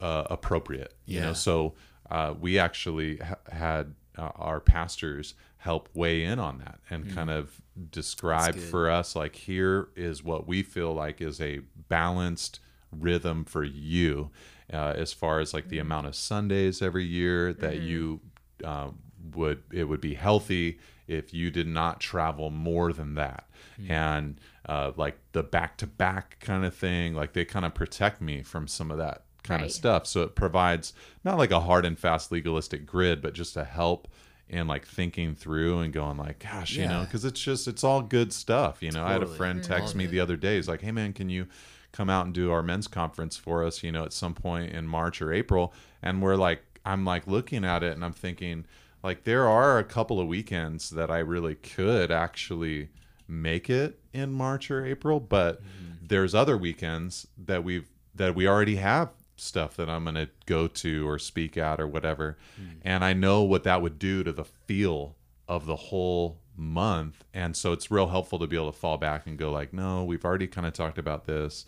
[0.00, 0.94] uh, appropriate?
[1.06, 1.32] You know, Yeah.
[1.34, 1.74] so
[2.10, 7.30] uh, we actually ha- had uh, our pastors help weigh in on that and kind
[7.30, 12.60] of describe for us like here is what we feel like is a balanced
[12.92, 14.30] rhythm for you
[14.72, 18.20] uh, as far as like the amount of Sundays every year that you
[18.64, 18.90] uh,
[19.34, 23.48] would it would be healthy if you did not travel more than that.
[23.88, 28.20] And uh, like the back to back kind of thing like they kind of protect
[28.20, 30.06] me from some of that kind of stuff.
[30.06, 30.92] So it provides
[31.24, 34.08] not like a hard and fast legalistic grid but just to help
[34.48, 38.00] in like thinking through and going like gosh you know because it's just it's all
[38.00, 39.04] good stuff you know?
[39.04, 39.72] I had a friend mm-hmm.
[39.72, 41.46] text All me of the other day he's like hey man can you
[41.92, 44.86] come out and do our men's conference for us you know at some point in
[44.86, 45.72] march or april?
[46.02, 48.64] And we're like i'm like looking at it and i'm thinking
[49.02, 52.88] like there are a couple of weekends that i really could actually
[53.26, 56.06] make it in march or april but mm-hmm.
[56.06, 60.66] there's other weekends that we've that we already have stuff that i'm going to go
[60.66, 62.36] to or speak at or whatever.
[62.56, 62.78] Hmm.
[62.82, 67.24] And i know what that would do to the feel of the whole month.
[67.32, 70.04] And so it's real helpful to be able to fall back and go like no
[70.04, 71.64] we've already kind of talked about this.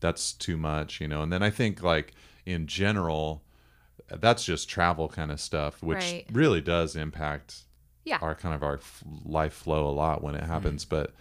[0.00, 1.22] That's too much you know?
[1.22, 2.14] And then i think like
[2.46, 3.42] in general
[4.08, 6.26] that's just travel kind of stuff which Right.
[6.32, 7.64] really does impact
[8.04, 8.18] Yeah.
[8.22, 8.80] our kind of our
[9.24, 10.50] life flow a lot when it hmm.
[10.50, 10.84] happens.
[10.84, 11.12] But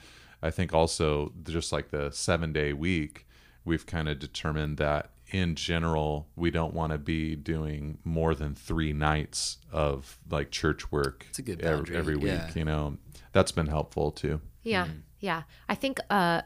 [0.42, 3.26] i think also just like the seven day week
[3.66, 8.56] we've kind of determined that in general we don't want to be doing more than
[8.56, 12.52] three nights of like church work It's a good ev- boundary, every week yeah.
[12.56, 12.98] you know
[13.34, 14.86] that's been helpful too Yeah.
[14.86, 15.02] Mm.
[15.20, 15.44] Yeah.
[15.68, 16.42] I think uh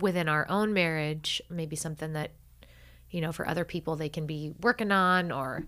[0.00, 2.32] within our own marriage, maybe something that
[3.10, 5.64] you know, for other people they can be working on or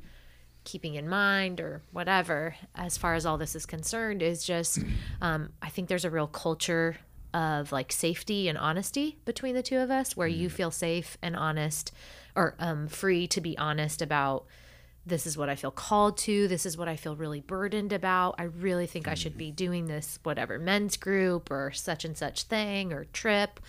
[0.65, 4.79] keeping in mind or whatever as far as all this is concerned is just
[5.21, 6.97] um, I think there's a real culture
[7.35, 11.37] of like safety and honesty between the two of us where you feel safe and
[11.37, 11.93] honest
[12.37, 14.47] or um, free to be honest about
[15.07, 16.49] this is what I feel called to.
[16.49, 18.37] This is what I feel really burdened about.
[18.39, 22.45] I really think I should be doing this, whatever men's group or such and such
[22.45, 23.61] thing or trip.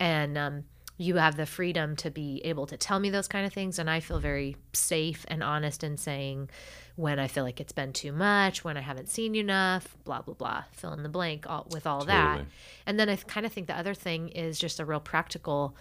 [0.00, 0.64] And um,
[0.96, 3.78] you have the freedom to be able to tell me those kind of things.
[3.78, 6.50] And I feel very safe and honest in saying
[6.96, 10.22] when I feel like it's been too much, when I haven't seen you enough, blah,
[10.22, 12.42] blah, blah, fill in the blank all, with all that.
[12.86, 15.76] And then I kind of think the other thing is just a real practical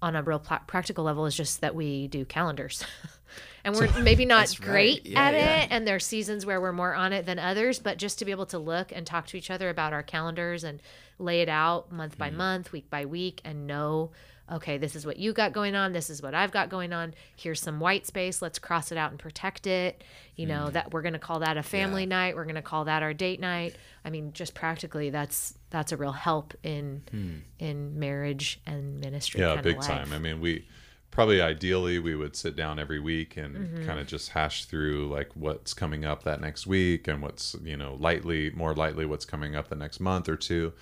[0.00, 2.84] on a real pla- practical level is just that we do calendars.
[3.64, 4.68] and we're maybe not That's right.
[4.68, 5.62] great Yeah, at yeah.
[5.62, 8.24] it and there are seasons where we're more on it than others, but just to
[8.24, 10.80] be able to look and talk to each other about our calendars and
[11.18, 12.18] lay it out month Mm.
[12.18, 14.10] by month, week by week and know
[14.52, 17.14] okay, this is what you got going on, this is what I've got going on.
[17.36, 20.04] Here's some white space, let's cross it out and protect it.
[20.36, 22.10] You know, that we're going to call that a family Mm.
[22.10, 22.16] Yeah.
[22.16, 23.76] night, we're going to call that our date night.
[24.04, 27.32] I mean, just practically that's that's a real help in Hmm.
[27.58, 30.66] in marriage and ministry yeah big time i mean we
[31.10, 33.86] probably ideally we would sit down every week and Mm-hmm.
[33.86, 37.76] kind of just hash through like what's coming up that next week and what's you
[37.76, 40.72] know lightly more lightly what's coming up the next month or two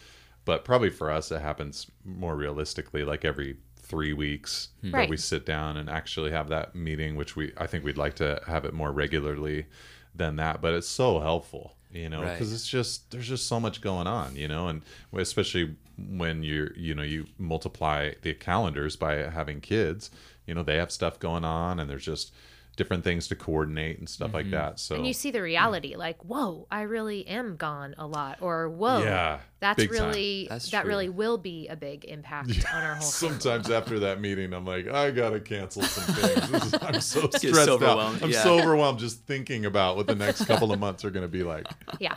[0.45, 5.11] but probably for us it happens more realistically like every three weeks that Right.
[5.11, 8.41] we sit down and actually have that meeting which we i think we'd like to
[8.47, 9.67] have it more regularly
[10.15, 12.33] than that but it's so helpful you know Right.
[12.33, 16.73] because it's just there's just so much going on you know and especially when you're
[16.77, 20.11] you know you multiply the calendars by having kids
[20.47, 22.33] you know they have stuff going on and there's just
[22.81, 26.25] different things to coordinate and stuff like that so And you see the reality, like,
[26.25, 30.07] whoa, I really am gone a lot, or whoa, Yeah, that's big time.
[30.09, 33.03] really That's that really will be a big impact on our whole.
[33.27, 37.33] sometimes after that meeting i'm like i gotta cancel some things is- i'm so Get
[37.43, 38.43] so stressed out overwhelmed, i'm yeah.
[38.43, 41.43] so overwhelmed just thinking about what the next couple of months are going to be
[41.43, 41.67] like
[41.99, 42.15] Yeah,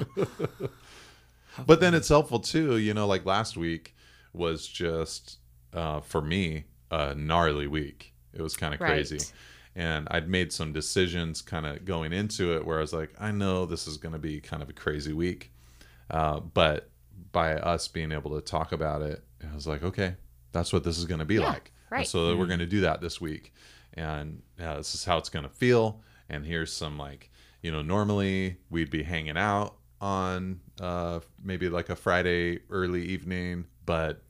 [1.68, 3.96] but then it's helpful too you know like last week
[4.34, 5.38] was just
[5.74, 8.94] uh, for me a gnarly week it was kind of Right.
[8.94, 9.20] crazy
[9.76, 13.32] and i'd made some decisions kind of going into it where i was like i
[13.32, 15.52] know this is going to be kind of a crazy week
[16.12, 16.90] uh, but
[17.32, 20.16] by us being able to talk about it i was like okay
[20.52, 21.72] that's what this is going to be Yeah, like.
[21.90, 22.08] And right.
[22.08, 23.54] so we're going to do that this week.
[23.96, 26.02] And uh, this is how it's going to feel.
[26.30, 27.32] And here's some like
[27.64, 33.66] you know normally we'd be hanging out on uh, maybe like a friday early evening
[33.86, 34.22] but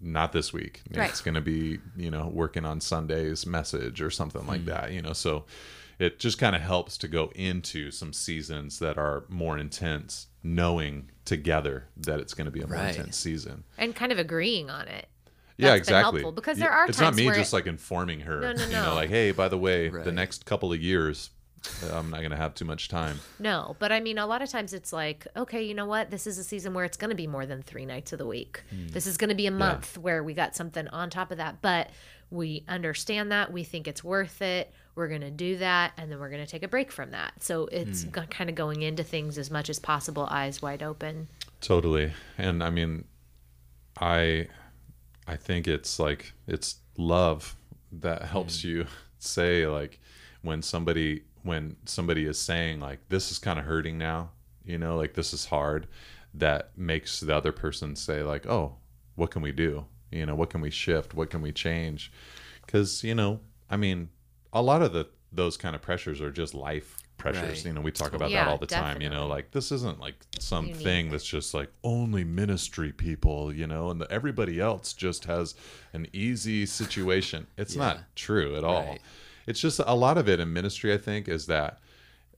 [0.00, 1.08] not this week Right.
[1.10, 4.66] it's going to be you know working on sunday's message or something like hmm.
[4.68, 5.44] that you know so
[5.98, 11.10] it just kind of helps to go into some seasons that are more intense knowing
[11.26, 12.96] together that it's going to be a more Right.
[12.96, 15.08] intense season and kind of agreeing on it.
[15.58, 16.20] yeah, That's been exactly.
[16.22, 18.40] helpful, because there are It's not me just it- like informing her.
[18.40, 18.94] No, no, You know, no.
[18.94, 21.28] like, hey, by the way, the next couple of years,
[21.92, 23.20] I'm not gonna have too much time.
[23.38, 26.10] No, but I mean, a lot of times it's like, okay, you know what?
[26.10, 28.26] This is a season where it's going to be more than three nights of the
[28.26, 28.62] week.
[28.70, 28.88] Hmm.
[28.88, 31.60] This is going to be a month where we got something on top of that.
[31.62, 31.90] But
[32.30, 33.52] we understand that.
[33.52, 34.72] We think it's worth it.
[34.94, 35.92] We're going to do that.
[35.96, 37.42] And then we're going to take a break from that.
[37.42, 38.10] So it's Hmm.
[38.30, 41.28] kind of going into things as much as possible, eyes wide open.
[41.60, 42.12] Totally.
[42.38, 43.04] And I mean,
[44.00, 44.48] I,
[45.26, 47.56] I think it's like it's love
[47.92, 48.86] that helps you
[49.18, 50.00] say like
[50.42, 54.30] when somebody when somebody is saying like this is kind of hurting now,
[54.64, 55.86] you know, like this is hard,
[56.34, 58.76] that makes the other person say like, oh,
[59.16, 59.84] what can we do?
[60.10, 61.14] You know, what can we shift?
[61.14, 62.12] What can we change?
[62.64, 64.08] Because you know, I mean,
[64.52, 67.42] a lot of the those kind of pressures are just life pressures.
[67.58, 67.64] Right.
[67.66, 69.00] You know, we talk about Yeah, that all the time.
[69.02, 70.82] You know, like this isn't like some Unique.
[70.82, 73.52] thing that's just like only ministry people.
[73.52, 75.54] You know, and the, everybody else just has
[75.92, 77.46] an easy situation.
[77.56, 77.82] It's Yeah.
[77.82, 78.82] not true at all.
[78.86, 79.00] Right.
[79.46, 80.92] It's just a lot of it in ministry.
[80.92, 81.78] I think is that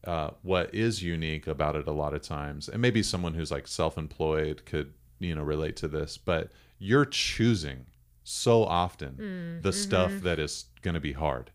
[0.05, 3.69] uh, what is unique about it a lot of times, and maybe someone who's like
[3.69, 7.87] self-employed could you know relate to this, but you're choosing
[8.25, 11.51] so often the stuff that is going to be hard.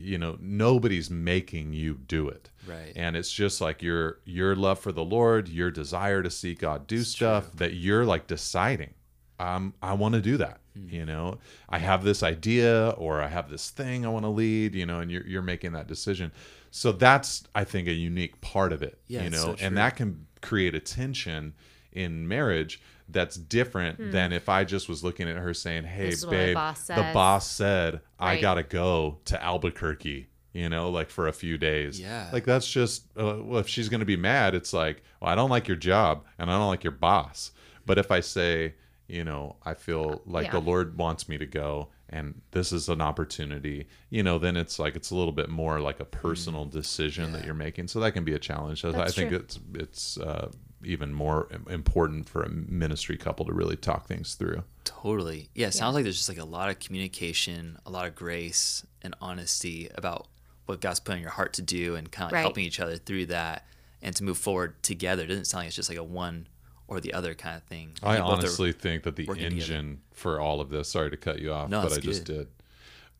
[0.00, 2.50] You know, nobody's making you do it.
[2.66, 2.92] Right.
[2.96, 6.88] And it's just like your your love for the Lord, your desire to see God
[6.88, 8.94] do stuff that you're like deciding.
[9.38, 10.58] Um, I want to do that.
[10.86, 10.94] Hmm.
[10.94, 11.38] You know,
[11.68, 14.74] I have this idea or I have this thing I want to lead.
[14.74, 16.32] You know, and you're you're making that decision.
[16.70, 18.98] So that's I think a unique part of it.
[19.06, 21.54] Yeah, you know, so and that can create a tension
[21.92, 26.10] in marriage that's different than if I just was looking at her saying, "Hey, Hmm.
[26.10, 30.68] This is what my babe, boss the boss said I gotta go to Albuquerque." You
[30.68, 32.00] know, like for a few days.
[32.00, 32.28] Yeah.
[32.32, 35.50] Like that's just uh, well, if she's gonna be mad, it's like, well, I don't
[35.50, 37.52] like your job and I don't like your boss.
[37.86, 38.74] But if I say,
[39.08, 40.52] you know, I feel like Yeah.
[40.52, 44.78] the Lord wants me to go and this is an opportunity, you know, then it's
[44.78, 47.88] like it's a little bit more like a personal decision that you're making.
[47.88, 48.80] So that can be a challenge.
[48.82, 49.38] So I That's think true.
[49.38, 50.50] it's it's uh,
[50.84, 54.62] even more important for a ministry couple to really talk things through.
[54.84, 55.48] Totally.
[55.54, 58.86] Yeah, it sounds like there's just like a lot of communication, a lot of grace
[59.02, 60.28] and honesty about
[60.66, 62.42] what God's put on your heart to do and kind of like Right.
[62.42, 63.66] helping each other through that
[64.02, 65.24] and to move forward together.
[65.24, 66.46] It doesn't sound like it's just like a one
[66.88, 67.92] or the other kind of thing.
[68.02, 69.60] I honestly think that the working together.
[69.62, 72.36] engine for all of this, sorry to cut you off, No, but I just good.
[72.38, 72.48] did.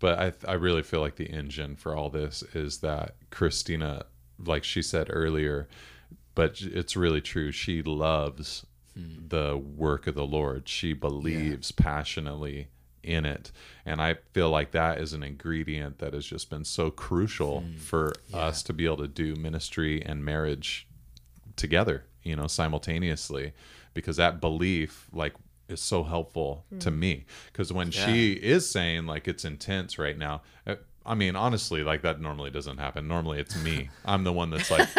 [0.01, 4.07] But I, I really feel like the engine for all this is that Christina,
[4.43, 5.69] like she said earlier,
[6.35, 7.53] but it's really true.
[7.53, 9.29] She loves Hmm.
[9.29, 10.67] the work of the Lord.
[10.69, 12.69] She believes passionately
[13.05, 13.53] in it.
[13.85, 17.77] And I feel like that is an ingredient that has just been so crucial Hmm.
[17.77, 20.87] for us to be able to do ministry and marriage
[21.55, 23.53] together you know simultaneously
[23.95, 25.35] because that belief like
[25.69, 30.43] is so helpful to me because when she is saying like it's intense right now
[30.67, 33.09] uh, I mean, honestly, like that normally doesn't happen.
[33.09, 33.89] Normally, it's me.
[34.05, 34.87] I'm the one that's like,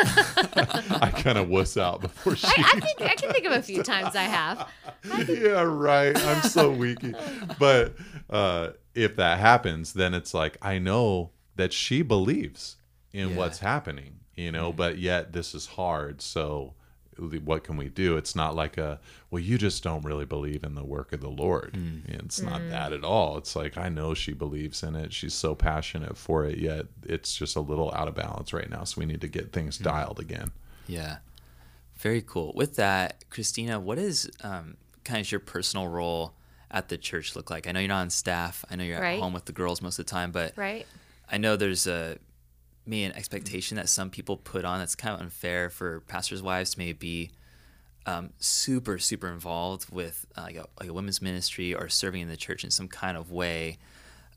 [1.03, 2.47] I kind of wuss out before she.
[2.47, 4.67] I, I think I can think of a few times I have.
[5.29, 6.17] yeah, right.
[6.17, 7.13] I'm so weaky.
[7.59, 7.93] But
[8.27, 12.77] uh, if that happens, then it's like I know that she believes
[13.13, 13.35] in Yeah.
[13.35, 14.73] what's happening, you know.
[14.73, 16.23] But yet this is hard.
[16.23, 16.73] So
[17.19, 18.17] what can we do?
[18.17, 18.99] It's not like a
[19.29, 21.75] well, you just don't really believe in the work of the Lord.
[21.75, 21.99] Hmm.
[22.07, 22.69] It's not hmm.
[22.69, 23.37] that at all.
[23.37, 25.13] It's like I know she believes in it.
[25.13, 26.57] She's so passionate for it.
[26.57, 28.83] Yet it's just a little out of balance right now.
[28.83, 29.83] So we need to get things hmm.
[29.83, 30.51] dialed again.
[30.87, 31.17] Yeah.
[31.97, 32.53] Very cool.
[32.55, 36.33] With that, Christina, what is um, kind of your personal role
[36.71, 37.67] at the church look like?
[37.67, 38.63] I know you're not on staff.
[38.69, 39.17] I know you're Right.
[39.17, 40.87] at home with the girls most of the time, but Right.
[41.29, 42.17] I know there's a
[42.89, 46.71] maybe an expectation that some people put on that's kind of unfair for pastors' wives
[46.71, 47.31] to maybe be
[48.05, 52.27] um, super super involved with uh, like, a, like a women's ministry or serving in
[52.27, 53.77] the church in some kind of way.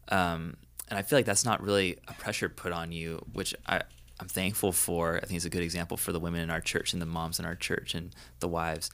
[0.09, 0.57] Um,
[0.89, 3.83] and I feel like that's not really a pressure put on you, which I,
[4.21, 5.17] I'm thankful for.
[5.17, 7.39] I think it's a good example for the women in our church and the moms
[7.39, 8.91] in our church and the wives.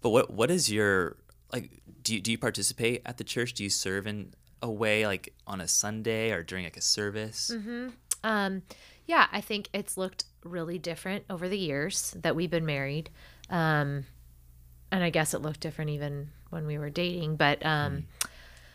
[0.00, 1.16] But what what is your
[1.52, 1.70] like?
[2.02, 3.52] Do you, do you participate at the church?
[3.52, 4.32] Do you serve in
[4.62, 7.50] a way like on a Sunday or during like a service?
[8.24, 8.62] Um,
[9.06, 13.10] yeah, I think it's looked really different over the years that we've been married.
[13.50, 14.04] Um,
[14.90, 17.36] and I guess it looked different even when we were dating.
[17.36, 18.04] But um,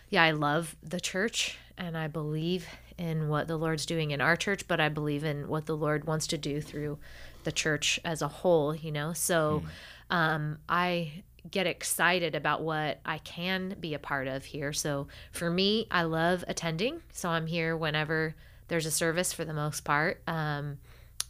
[0.09, 2.67] yeah, I love the church and I believe
[2.97, 6.05] in what the Lord's doing in our church, but I believe in what the Lord
[6.05, 6.97] wants to do through
[7.43, 9.13] the church as a whole, you know?
[9.13, 9.63] So
[10.09, 14.73] um, I get excited about what I can be a part of here.
[14.73, 17.01] So for me, I love attending.
[17.13, 18.35] So I'm here whenever
[18.67, 20.21] there's a service for the most part.
[20.27, 20.77] Um,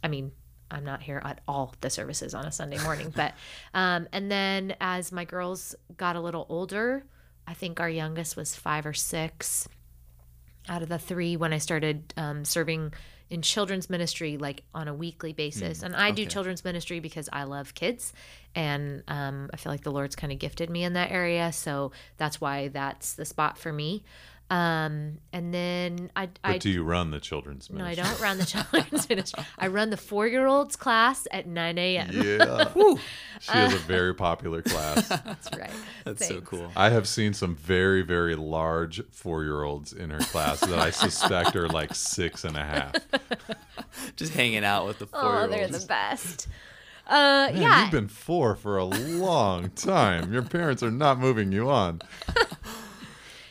[0.02, 0.32] I mean,
[0.70, 3.34] I'm not here at all the services on a Sunday morning, but
[3.74, 7.04] um, and then as my girls got a little older,
[7.46, 9.68] I think our youngest was five or six
[10.68, 12.92] out of the three when I started um, serving
[13.30, 15.82] in children's ministry like on a weekly basis.
[15.82, 18.12] and I do children's ministry because I love kids
[18.54, 21.52] and um, I feel like the Lord's kind of gifted me in that area.
[21.52, 24.02] So that's why that's the spot for me.
[24.50, 28.38] Um, and then I, But I do you run the children's no, I don't run
[28.38, 29.44] the children's ministry.
[29.58, 32.10] I run the four year olds class at 9 a.m.
[32.12, 32.72] Yeah.
[33.40, 35.08] she has a very popular class.
[35.08, 35.70] That's right.
[36.04, 36.72] That's so cool.
[36.74, 40.90] I have seen some very, very large four year olds in her class that I
[40.90, 42.94] suspect are like six and a half.
[44.16, 45.44] Just hanging out with the four year olds.
[45.44, 46.48] Oh, they're the best.
[47.06, 47.82] Uh, Man, yeah.
[47.82, 50.32] you've been four for a long time.
[50.32, 52.00] Your parents are not moving you on.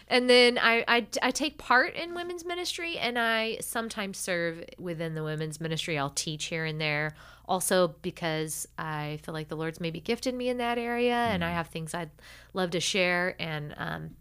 [0.07, 5.15] And then I, I, I take part in women's ministry and I sometimes serve within
[5.15, 5.97] the women's ministry.
[5.97, 7.13] I'll teach here and there.
[7.45, 11.51] Also, because I feel like the Lord's maybe gifted me in that area and I
[11.51, 12.11] have things I'd
[12.53, 13.35] love to share.
[13.39, 14.11] And um,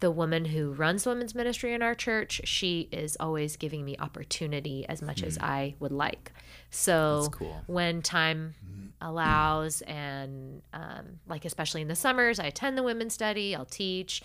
[0.00, 4.86] the woman who runs women's ministry in our church, she is always giving me opportunity
[4.88, 6.32] as much as I would like.
[6.70, 7.62] So cool.
[7.66, 8.54] when time
[9.00, 14.22] allows, and um, like especially in the summers, I attend the women's study, I'll teach.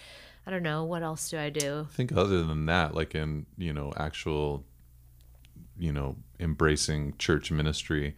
[0.47, 1.87] I don't know what else do I do.
[1.89, 4.63] I think other than that, like in, you know, actual,
[5.77, 8.15] you know, embracing church ministry,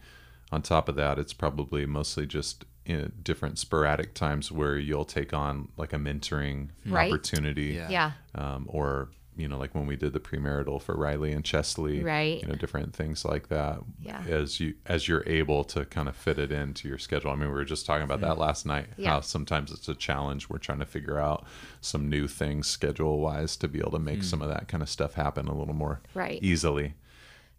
[0.52, 5.32] on top of that, it's probably mostly just in different sporadic times where you'll take
[5.34, 7.10] on like a mentoring Right.
[7.10, 7.74] opportunity.
[7.74, 7.90] Yeah.
[7.90, 12.02] Yeah, um, or you know like when we did the premarital for Riley and Chesley,
[12.02, 12.42] Right.
[12.42, 13.78] You know different things like that.
[14.00, 14.22] Yeah.
[14.28, 17.30] As you as you're able to kind of fit it into your schedule.
[17.30, 18.40] I mean, we were just talking about that mm-hmm.
[18.40, 18.86] last night.
[18.96, 19.10] Yeah.
[19.10, 20.48] How sometimes it's a challenge.
[20.50, 21.46] We're trying to figure out
[21.80, 24.24] some new things schedule wise to be able to make mm.
[24.24, 26.40] some of that kind of stuff happen a little more Right.
[26.42, 26.84] easily.
[26.84, 26.92] You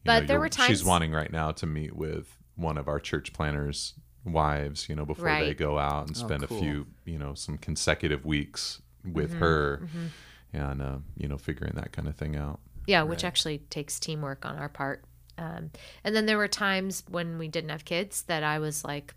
[0.06, 3.32] But there were times she's wanting right now to meet with one of our church
[3.34, 3.94] planners
[4.26, 6.58] wives you know before they go out and oh, spend cool.
[6.58, 9.40] a few you know some consecutive weeks with Mm-hmm.
[9.40, 10.08] her mm-hmm.
[10.54, 14.48] And uh, you know figuring that kind of thing out yeah, which actually takes teamwork
[14.48, 15.04] on our part.
[15.38, 15.70] Um,
[16.04, 19.14] and then there were times when we didn't have kids that I was like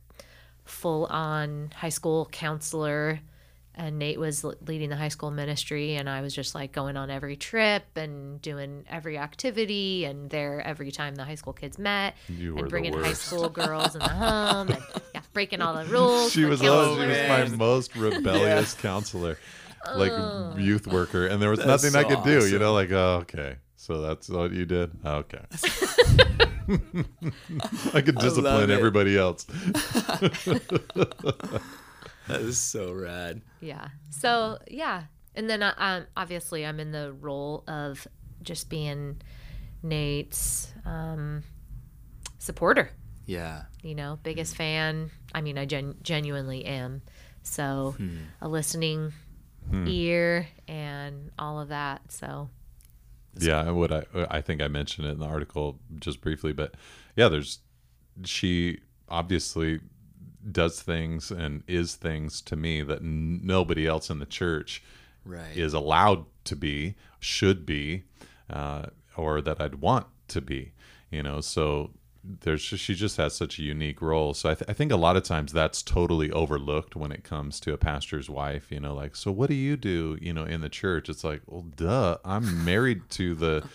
[0.65, 3.21] full on high school counselor
[3.75, 6.97] and Nate was l- leading the high school ministry and I was just like going
[6.99, 11.79] on every trip and doing every activity and there every time the high school kids
[11.79, 14.83] met You were and bringing high school girls in the home and
[15.15, 16.31] yeah, breaking all the rules.
[16.31, 19.39] she was she was my most rebellious counselor
[19.95, 20.55] like Oh.
[20.59, 22.59] youth worker and there was That's nothing i so could do you awesome.
[22.61, 25.41] know like oh, okay so that's what you did okay
[27.93, 28.75] i could love discipline it.
[28.75, 29.45] everybody else
[32.29, 33.43] That is so rad.
[33.61, 33.89] Yeah.
[34.11, 35.03] So yeah,
[35.35, 38.07] and then uh, um, obviously I'm in the role of
[38.43, 39.21] just being
[39.83, 41.43] Nate's um,
[42.39, 42.91] supporter.
[43.27, 43.63] Yeah.
[43.83, 45.11] You know, biggest fan.
[45.35, 47.03] I mean, I gen- genuinely am.
[47.43, 47.97] So
[48.41, 49.13] a listening
[49.87, 52.11] ear and all of that.
[52.13, 52.49] So
[53.39, 56.75] yeah and what i i think i mentioned it in the article just briefly but
[57.17, 57.61] yeah there's
[58.27, 59.81] she obviously
[60.51, 64.83] does things and is things to me that n- nobody else in the church
[65.25, 65.57] Right.
[65.57, 68.03] is allowed to be should be
[68.51, 68.87] uh,
[69.17, 70.73] or that i'd want to be
[71.11, 71.93] you know so
[72.25, 74.33] there's just, she just has such a unique role.
[74.35, 77.59] So I, th- I think a lot of times that's totally overlooked when it comes
[77.61, 80.61] to a pastor's wife you know like so what do you do you know in
[80.61, 81.09] the church?
[81.09, 83.67] It's like well duh i'm married to the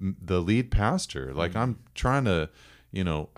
[0.00, 1.32] the lead pastor.
[1.34, 1.82] Like i'm mm-hmm.
[1.94, 2.48] trying to
[2.92, 3.30] you know,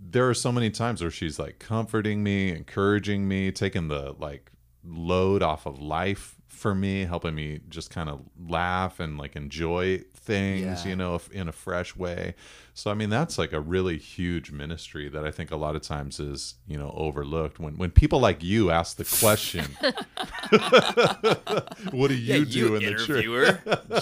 [0.00, 4.50] there are so many times where she's like comforting me, encouraging me, taking the like
[4.84, 9.98] load off of life for me, helping me just kind of laugh and like enjoy
[10.14, 10.90] things, Yeah.
[10.90, 12.34] you know, in a fresh way.
[12.74, 15.82] So I mean, that's like a really huge ministry that I think a lot of
[15.82, 19.64] times is, you know, overlooked when when people like you ask the question,
[21.90, 23.26] what do you do in the church?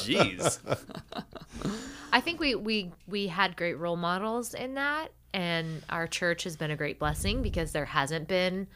[0.05, 0.59] Jeez.
[2.13, 6.57] I think we we we had great role models in that, and our church has
[6.57, 8.67] been a great blessing because there hasn't been,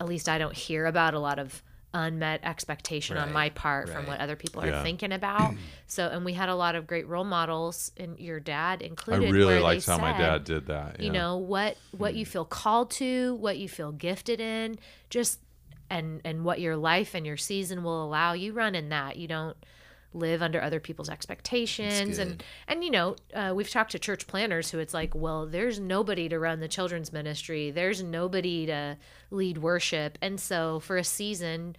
[0.00, 1.62] at least I don't hear about a lot of
[1.94, 5.54] unmet expectation on my part from what other people are thinking about.
[5.86, 9.28] so, and we had a lot of great role models, and your dad included.
[9.28, 11.00] I really where they liked how my dad did that.
[11.00, 12.30] you know what what you hmm.
[12.30, 14.78] feel called to what you feel gifted in
[15.10, 15.40] just
[15.90, 19.28] and and what your life and your season will allow you run in that you
[19.28, 19.56] don't
[20.14, 22.18] live under other people's expectations.
[22.18, 25.78] And and you know uh, we've talked to church planners who it's like well there's
[25.78, 27.70] nobody to run the children's ministry.
[27.70, 28.96] There's nobody to
[29.30, 30.18] lead worship.
[30.22, 31.76] And so for a season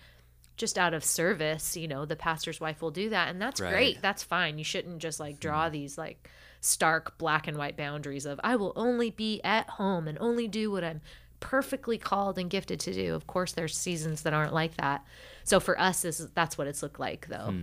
[0.58, 3.30] just out of service you know the pastor's wife will do that.
[3.30, 3.72] And that's Right.
[3.72, 4.02] great.
[4.02, 4.58] That's fine.
[4.58, 6.30] You shouldn't just like draw these like
[6.62, 10.70] stark black and white boundaries of i will only be at home and only do
[10.70, 11.00] what i'm
[11.40, 13.16] perfectly called and gifted to do.
[13.16, 15.06] Of course there's seasons that aren't like that.
[15.46, 17.54] So for us this is, that's what it's looked like though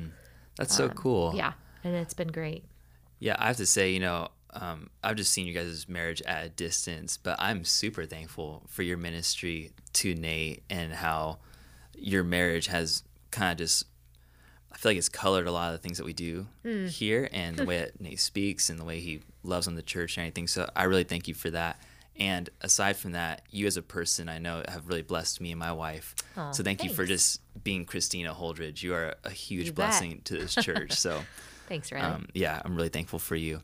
[0.56, 1.32] That's so cool.
[1.34, 1.52] yeah
[1.84, 2.64] and it's been great
[3.18, 6.44] Yeah, I have to say, you know, um, I've just seen you guys' marriage at
[6.44, 11.38] a distance, but I'm super thankful for your ministry to Nate and how
[11.96, 13.86] your marriage has kind of just,
[14.72, 16.46] I feel like it's colored a lot of the things that we do
[16.88, 20.16] here and the way that Nate speaks and the way he loves on the church
[20.18, 20.46] and everything.
[20.46, 21.78] So I really thank you for that.
[22.18, 25.58] And aside from that, you as a person, I know have really blessed me and
[25.58, 26.14] my wife.
[26.36, 28.82] Aw, so thank you for just being Christina Holdridge.
[28.82, 29.76] You are a huge You bet.
[29.76, 30.92] blessing to this church.
[30.92, 31.22] So.
[31.68, 32.06] thanks Riley.
[32.06, 33.60] Um, yeah, I'm really thankful for you.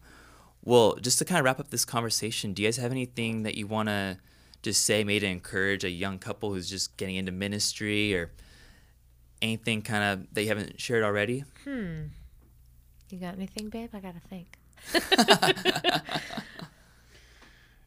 [0.64, 3.56] Well, just to kind of wrap up this conversation, do you guys have anything that
[3.56, 4.18] you want to
[4.62, 8.30] just say, maybe to encourage a young couple who's just getting into ministry or
[9.40, 11.44] anything kind of that you haven't shared already?
[11.64, 12.02] Hmm.
[13.10, 14.56] You got anything babe i gotta think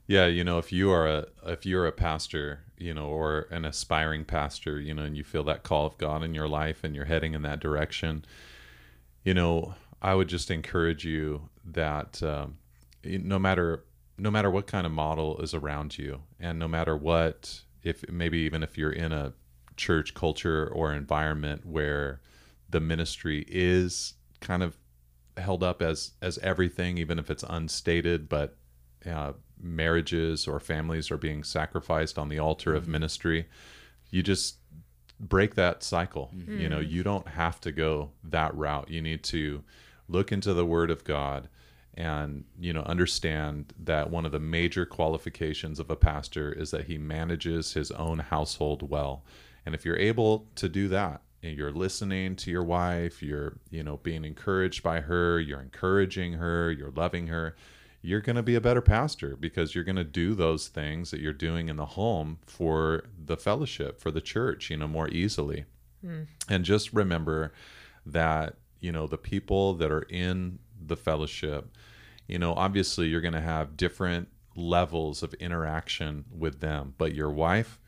[0.07, 3.65] Yeah, you know, if you are a if you're a pastor, you know, or an
[3.65, 6.95] aspiring pastor, you know, and you feel that call of God in your life and
[6.95, 8.23] you're heading in that direction,
[9.23, 12.57] you know, I would just encourage you that um,
[13.03, 13.85] no matter
[14.17, 18.37] no matter what kind of model is around you, and no matter what, if maybe
[18.39, 19.33] even if you're in a
[19.75, 22.21] church culture or environment where
[22.69, 24.77] the ministry is kind of
[25.37, 28.55] held up as as everything, even if it's unstated, but
[29.07, 33.47] uh, marriages or families are being sacrificed on the altar of ministry.
[34.09, 34.57] You just
[35.19, 36.31] break that cycle.
[36.59, 38.89] You know, you don't have to go that route.
[38.89, 39.63] You need to
[40.07, 41.49] look into the Word of God
[41.97, 46.85] and you know understand that one of the major qualifications of a pastor is that
[46.85, 49.23] he manages his own household well
[49.65, 53.81] and if you're able to do that and you're listening to your wife you're you
[53.81, 57.55] know being encouraged by her you're encouraging her you're loving her
[58.05, 61.19] you're going to be a better pastor because you're going to do those things that
[61.19, 65.65] you're doing in the home for the fellowship for the church you know more easily.
[66.01, 66.23] Hmm.
[66.49, 67.53] And just remember
[68.05, 71.75] that you know the people that are in the fellowship
[72.27, 77.31] you know obviously you're going to have different levels of interaction with them but your
[77.31, 77.79] wife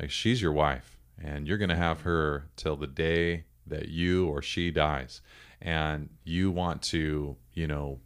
[0.00, 4.26] like she's your wife and you're going to have her till the day that you
[4.26, 5.20] or she dies.
[5.60, 8.00] And you want to you know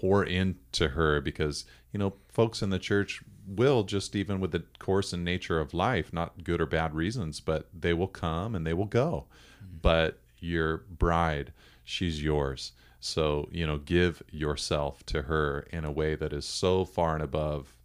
[0.00, 4.64] pour into her because you know folks in the church will just even with the
[4.78, 8.66] course and nature of life not good or bad reasons but they will come and
[8.66, 9.26] they will go.
[9.64, 9.76] Mm-hmm.
[9.82, 11.52] But your bride
[11.84, 12.72] she's yours.
[12.98, 17.22] So you know give yourself to her in a way that is so far and
[17.22, 17.76] above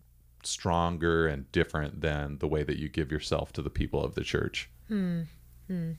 [0.44, 4.24] stronger and different than the way that you give yourself to the people of the
[4.24, 4.70] church.
[4.88, 5.22] Hmm.
[5.68, 5.92] Hmm.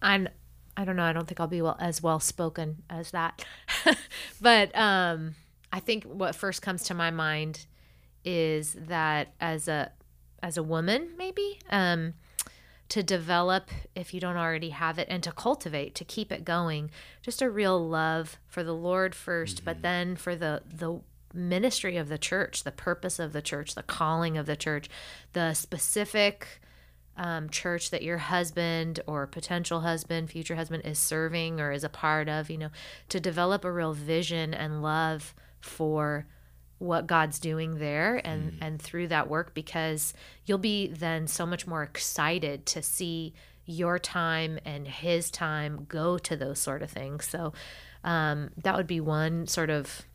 [0.00, 0.28] I'm
[0.80, 3.44] I don't know, I don't think I'll be well as well spoken as that.
[4.40, 5.34] but um
[5.70, 7.66] I think what first comes to my mind
[8.24, 9.92] is that as a
[10.42, 12.14] as a woman maybe um
[12.88, 16.90] to develop if you don't already have it and to cultivate to keep it going
[17.22, 21.00] just a real love for the lord 1st but then for the the
[21.32, 24.88] ministry of the church the purpose of the church the calling of the church
[25.34, 26.60] the specific
[27.20, 31.90] um, church that your husband or potential husband, future husband is serving or is a
[31.90, 32.70] part of, you know,
[33.10, 36.26] to develop a real vision and love for
[36.78, 40.14] what God's doing there and and through that work because
[40.46, 43.34] you'll be then so much more excited to see
[43.66, 47.28] your time and his time go to those sort of things.
[47.28, 47.52] So
[48.02, 50.06] um, that would be one sort of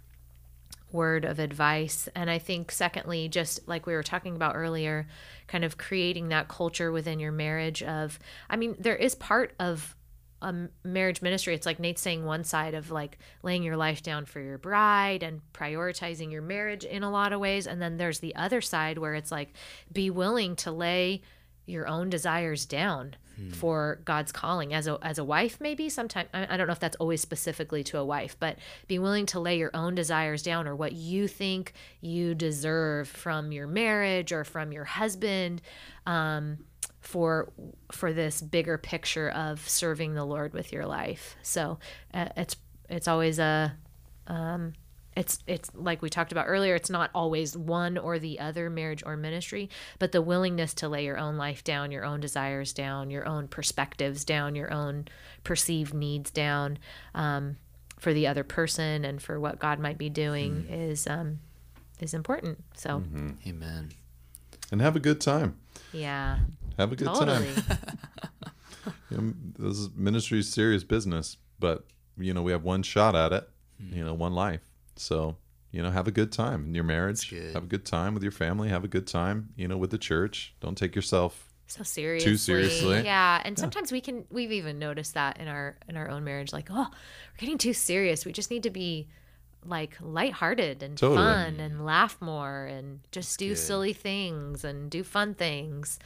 [0.95, 2.09] word of advice.
[2.15, 5.07] And I think, secondly, just like we were talking about earlier,
[5.47, 8.17] kind of creating that culture within your marriage of,
[8.49, 9.95] I mean, there is part of
[10.41, 11.55] a marriage ministry.
[11.55, 15.23] It's like Nate's saying one side of like laying your life down for your bride
[15.23, 17.67] and prioritizing your marriage in a lot of ways.
[17.67, 19.53] And then there's the other side where it's like
[19.91, 21.21] be willing to lay
[21.65, 23.49] your own desires down hmm.
[23.49, 26.79] for God's calling as a as a wife maybe sometimes I, I don't know if
[26.79, 28.57] that's always specifically to a wife but
[28.87, 33.51] be willing to lay your own desires down or what you think you deserve from
[33.51, 35.61] your marriage or from your husband
[36.05, 36.59] um,
[36.99, 37.51] for
[37.91, 41.79] for this bigger picture of serving the Lord with your life so
[42.13, 42.55] uh, it's
[42.89, 43.75] it's always a
[44.27, 44.73] um,
[45.15, 49.03] it's it's like we talked about earlier it's not always one or the other marriage
[49.05, 53.09] or ministry but the willingness to lay your own life down your own desires down
[53.09, 55.07] your own perspectives down your own
[55.43, 56.77] perceived needs down
[57.13, 57.57] um,
[57.97, 60.89] for the other person and for what god might be doing mm.
[60.91, 61.39] is um,
[61.99, 63.29] is important so mm-hmm.
[63.47, 63.89] amen
[64.71, 65.55] and have a good time
[65.93, 66.39] yeah
[66.77, 67.47] have a good totally.
[67.53, 67.77] time
[69.09, 71.85] you know, this is ministry serious business but
[72.17, 73.49] you know we have one shot at it
[73.81, 73.95] mm.
[73.95, 75.37] you know one life so,
[75.71, 77.29] you know, have a good time in your marriage.
[77.53, 78.69] Have a good time with your family.
[78.69, 80.53] Have a good time, you know, with the church.
[80.61, 82.31] Don't take yourself so seriously.
[82.31, 83.03] Too seriously.
[83.03, 83.95] Yeah, and sometimes yeah.
[83.95, 87.37] we can we've even noticed that in our in our own marriage like, "Oh, we're
[87.37, 88.25] getting too serious.
[88.25, 89.07] We just need to be
[89.65, 91.17] like lighthearted and totally.
[91.17, 93.57] fun and laugh more and just that's do good.
[93.57, 95.99] silly things and do fun things."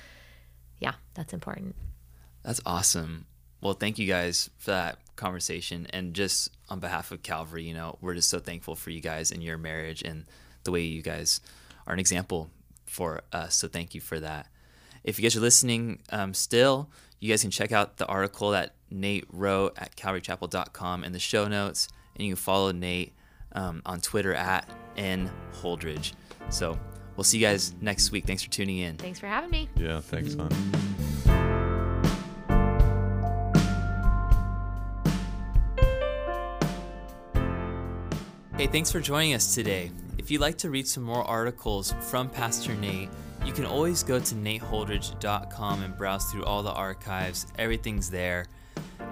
[0.79, 1.75] Yeah, that's important.
[2.43, 3.25] That's awesome.
[3.61, 5.87] Well, thank you guys for that conversation.
[5.91, 9.31] And just on behalf of Calvary, you know, we're just so thankful for you guys
[9.31, 10.25] and your marriage and
[10.63, 11.41] the way you guys
[11.85, 12.49] are an example
[12.85, 13.55] for us.
[13.55, 14.47] So thank you for that.
[15.03, 16.89] If you guys are listening um, still,
[17.19, 21.47] you guys can check out the article that Nate wrote at calvarychapel.com in the show
[21.47, 21.87] notes.
[22.15, 23.13] And you can follow Nate
[23.53, 24.67] um, on Twitter at
[24.97, 26.13] N Holdridge.
[26.49, 26.77] So
[27.15, 28.25] we'll see you guys next week.
[28.25, 28.97] Thanks for tuning in.
[28.97, 29.69] Thanks for having me.
[29.75, 30.49] Yeah, thanks, hon.
[38.59, 39.89] Hey, thanks for joining us today.
[40.17, 43.07] If you'd like to read some more articles from Pastor Nate,
[43.45, 47.47] you can always go to nateholdridge.com and browse through all the archives.
[47.57, 48.47] Everything's there.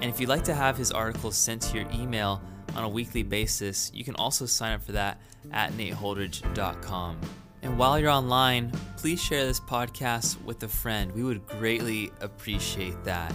[0.02, 2.42] And if you'd like to have his articles sent to your email
[2.76, 5.18] on a weekly basis, you can also sign up for that
[5.54, 7.22] at nateholdridge.com.
[7.62, 11.14] And while you're online, please share this podcast with a friend.
[11.14, 13.34] We would greatly appreciate that.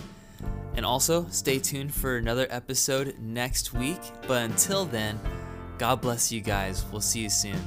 [0.75, 4.01] And also, stay tuned for another episode next week.
[4.27, 5.19] But until then,
[5.83, 6.85] God bless you guys.
[6.93, 7.59] We'll see you soon.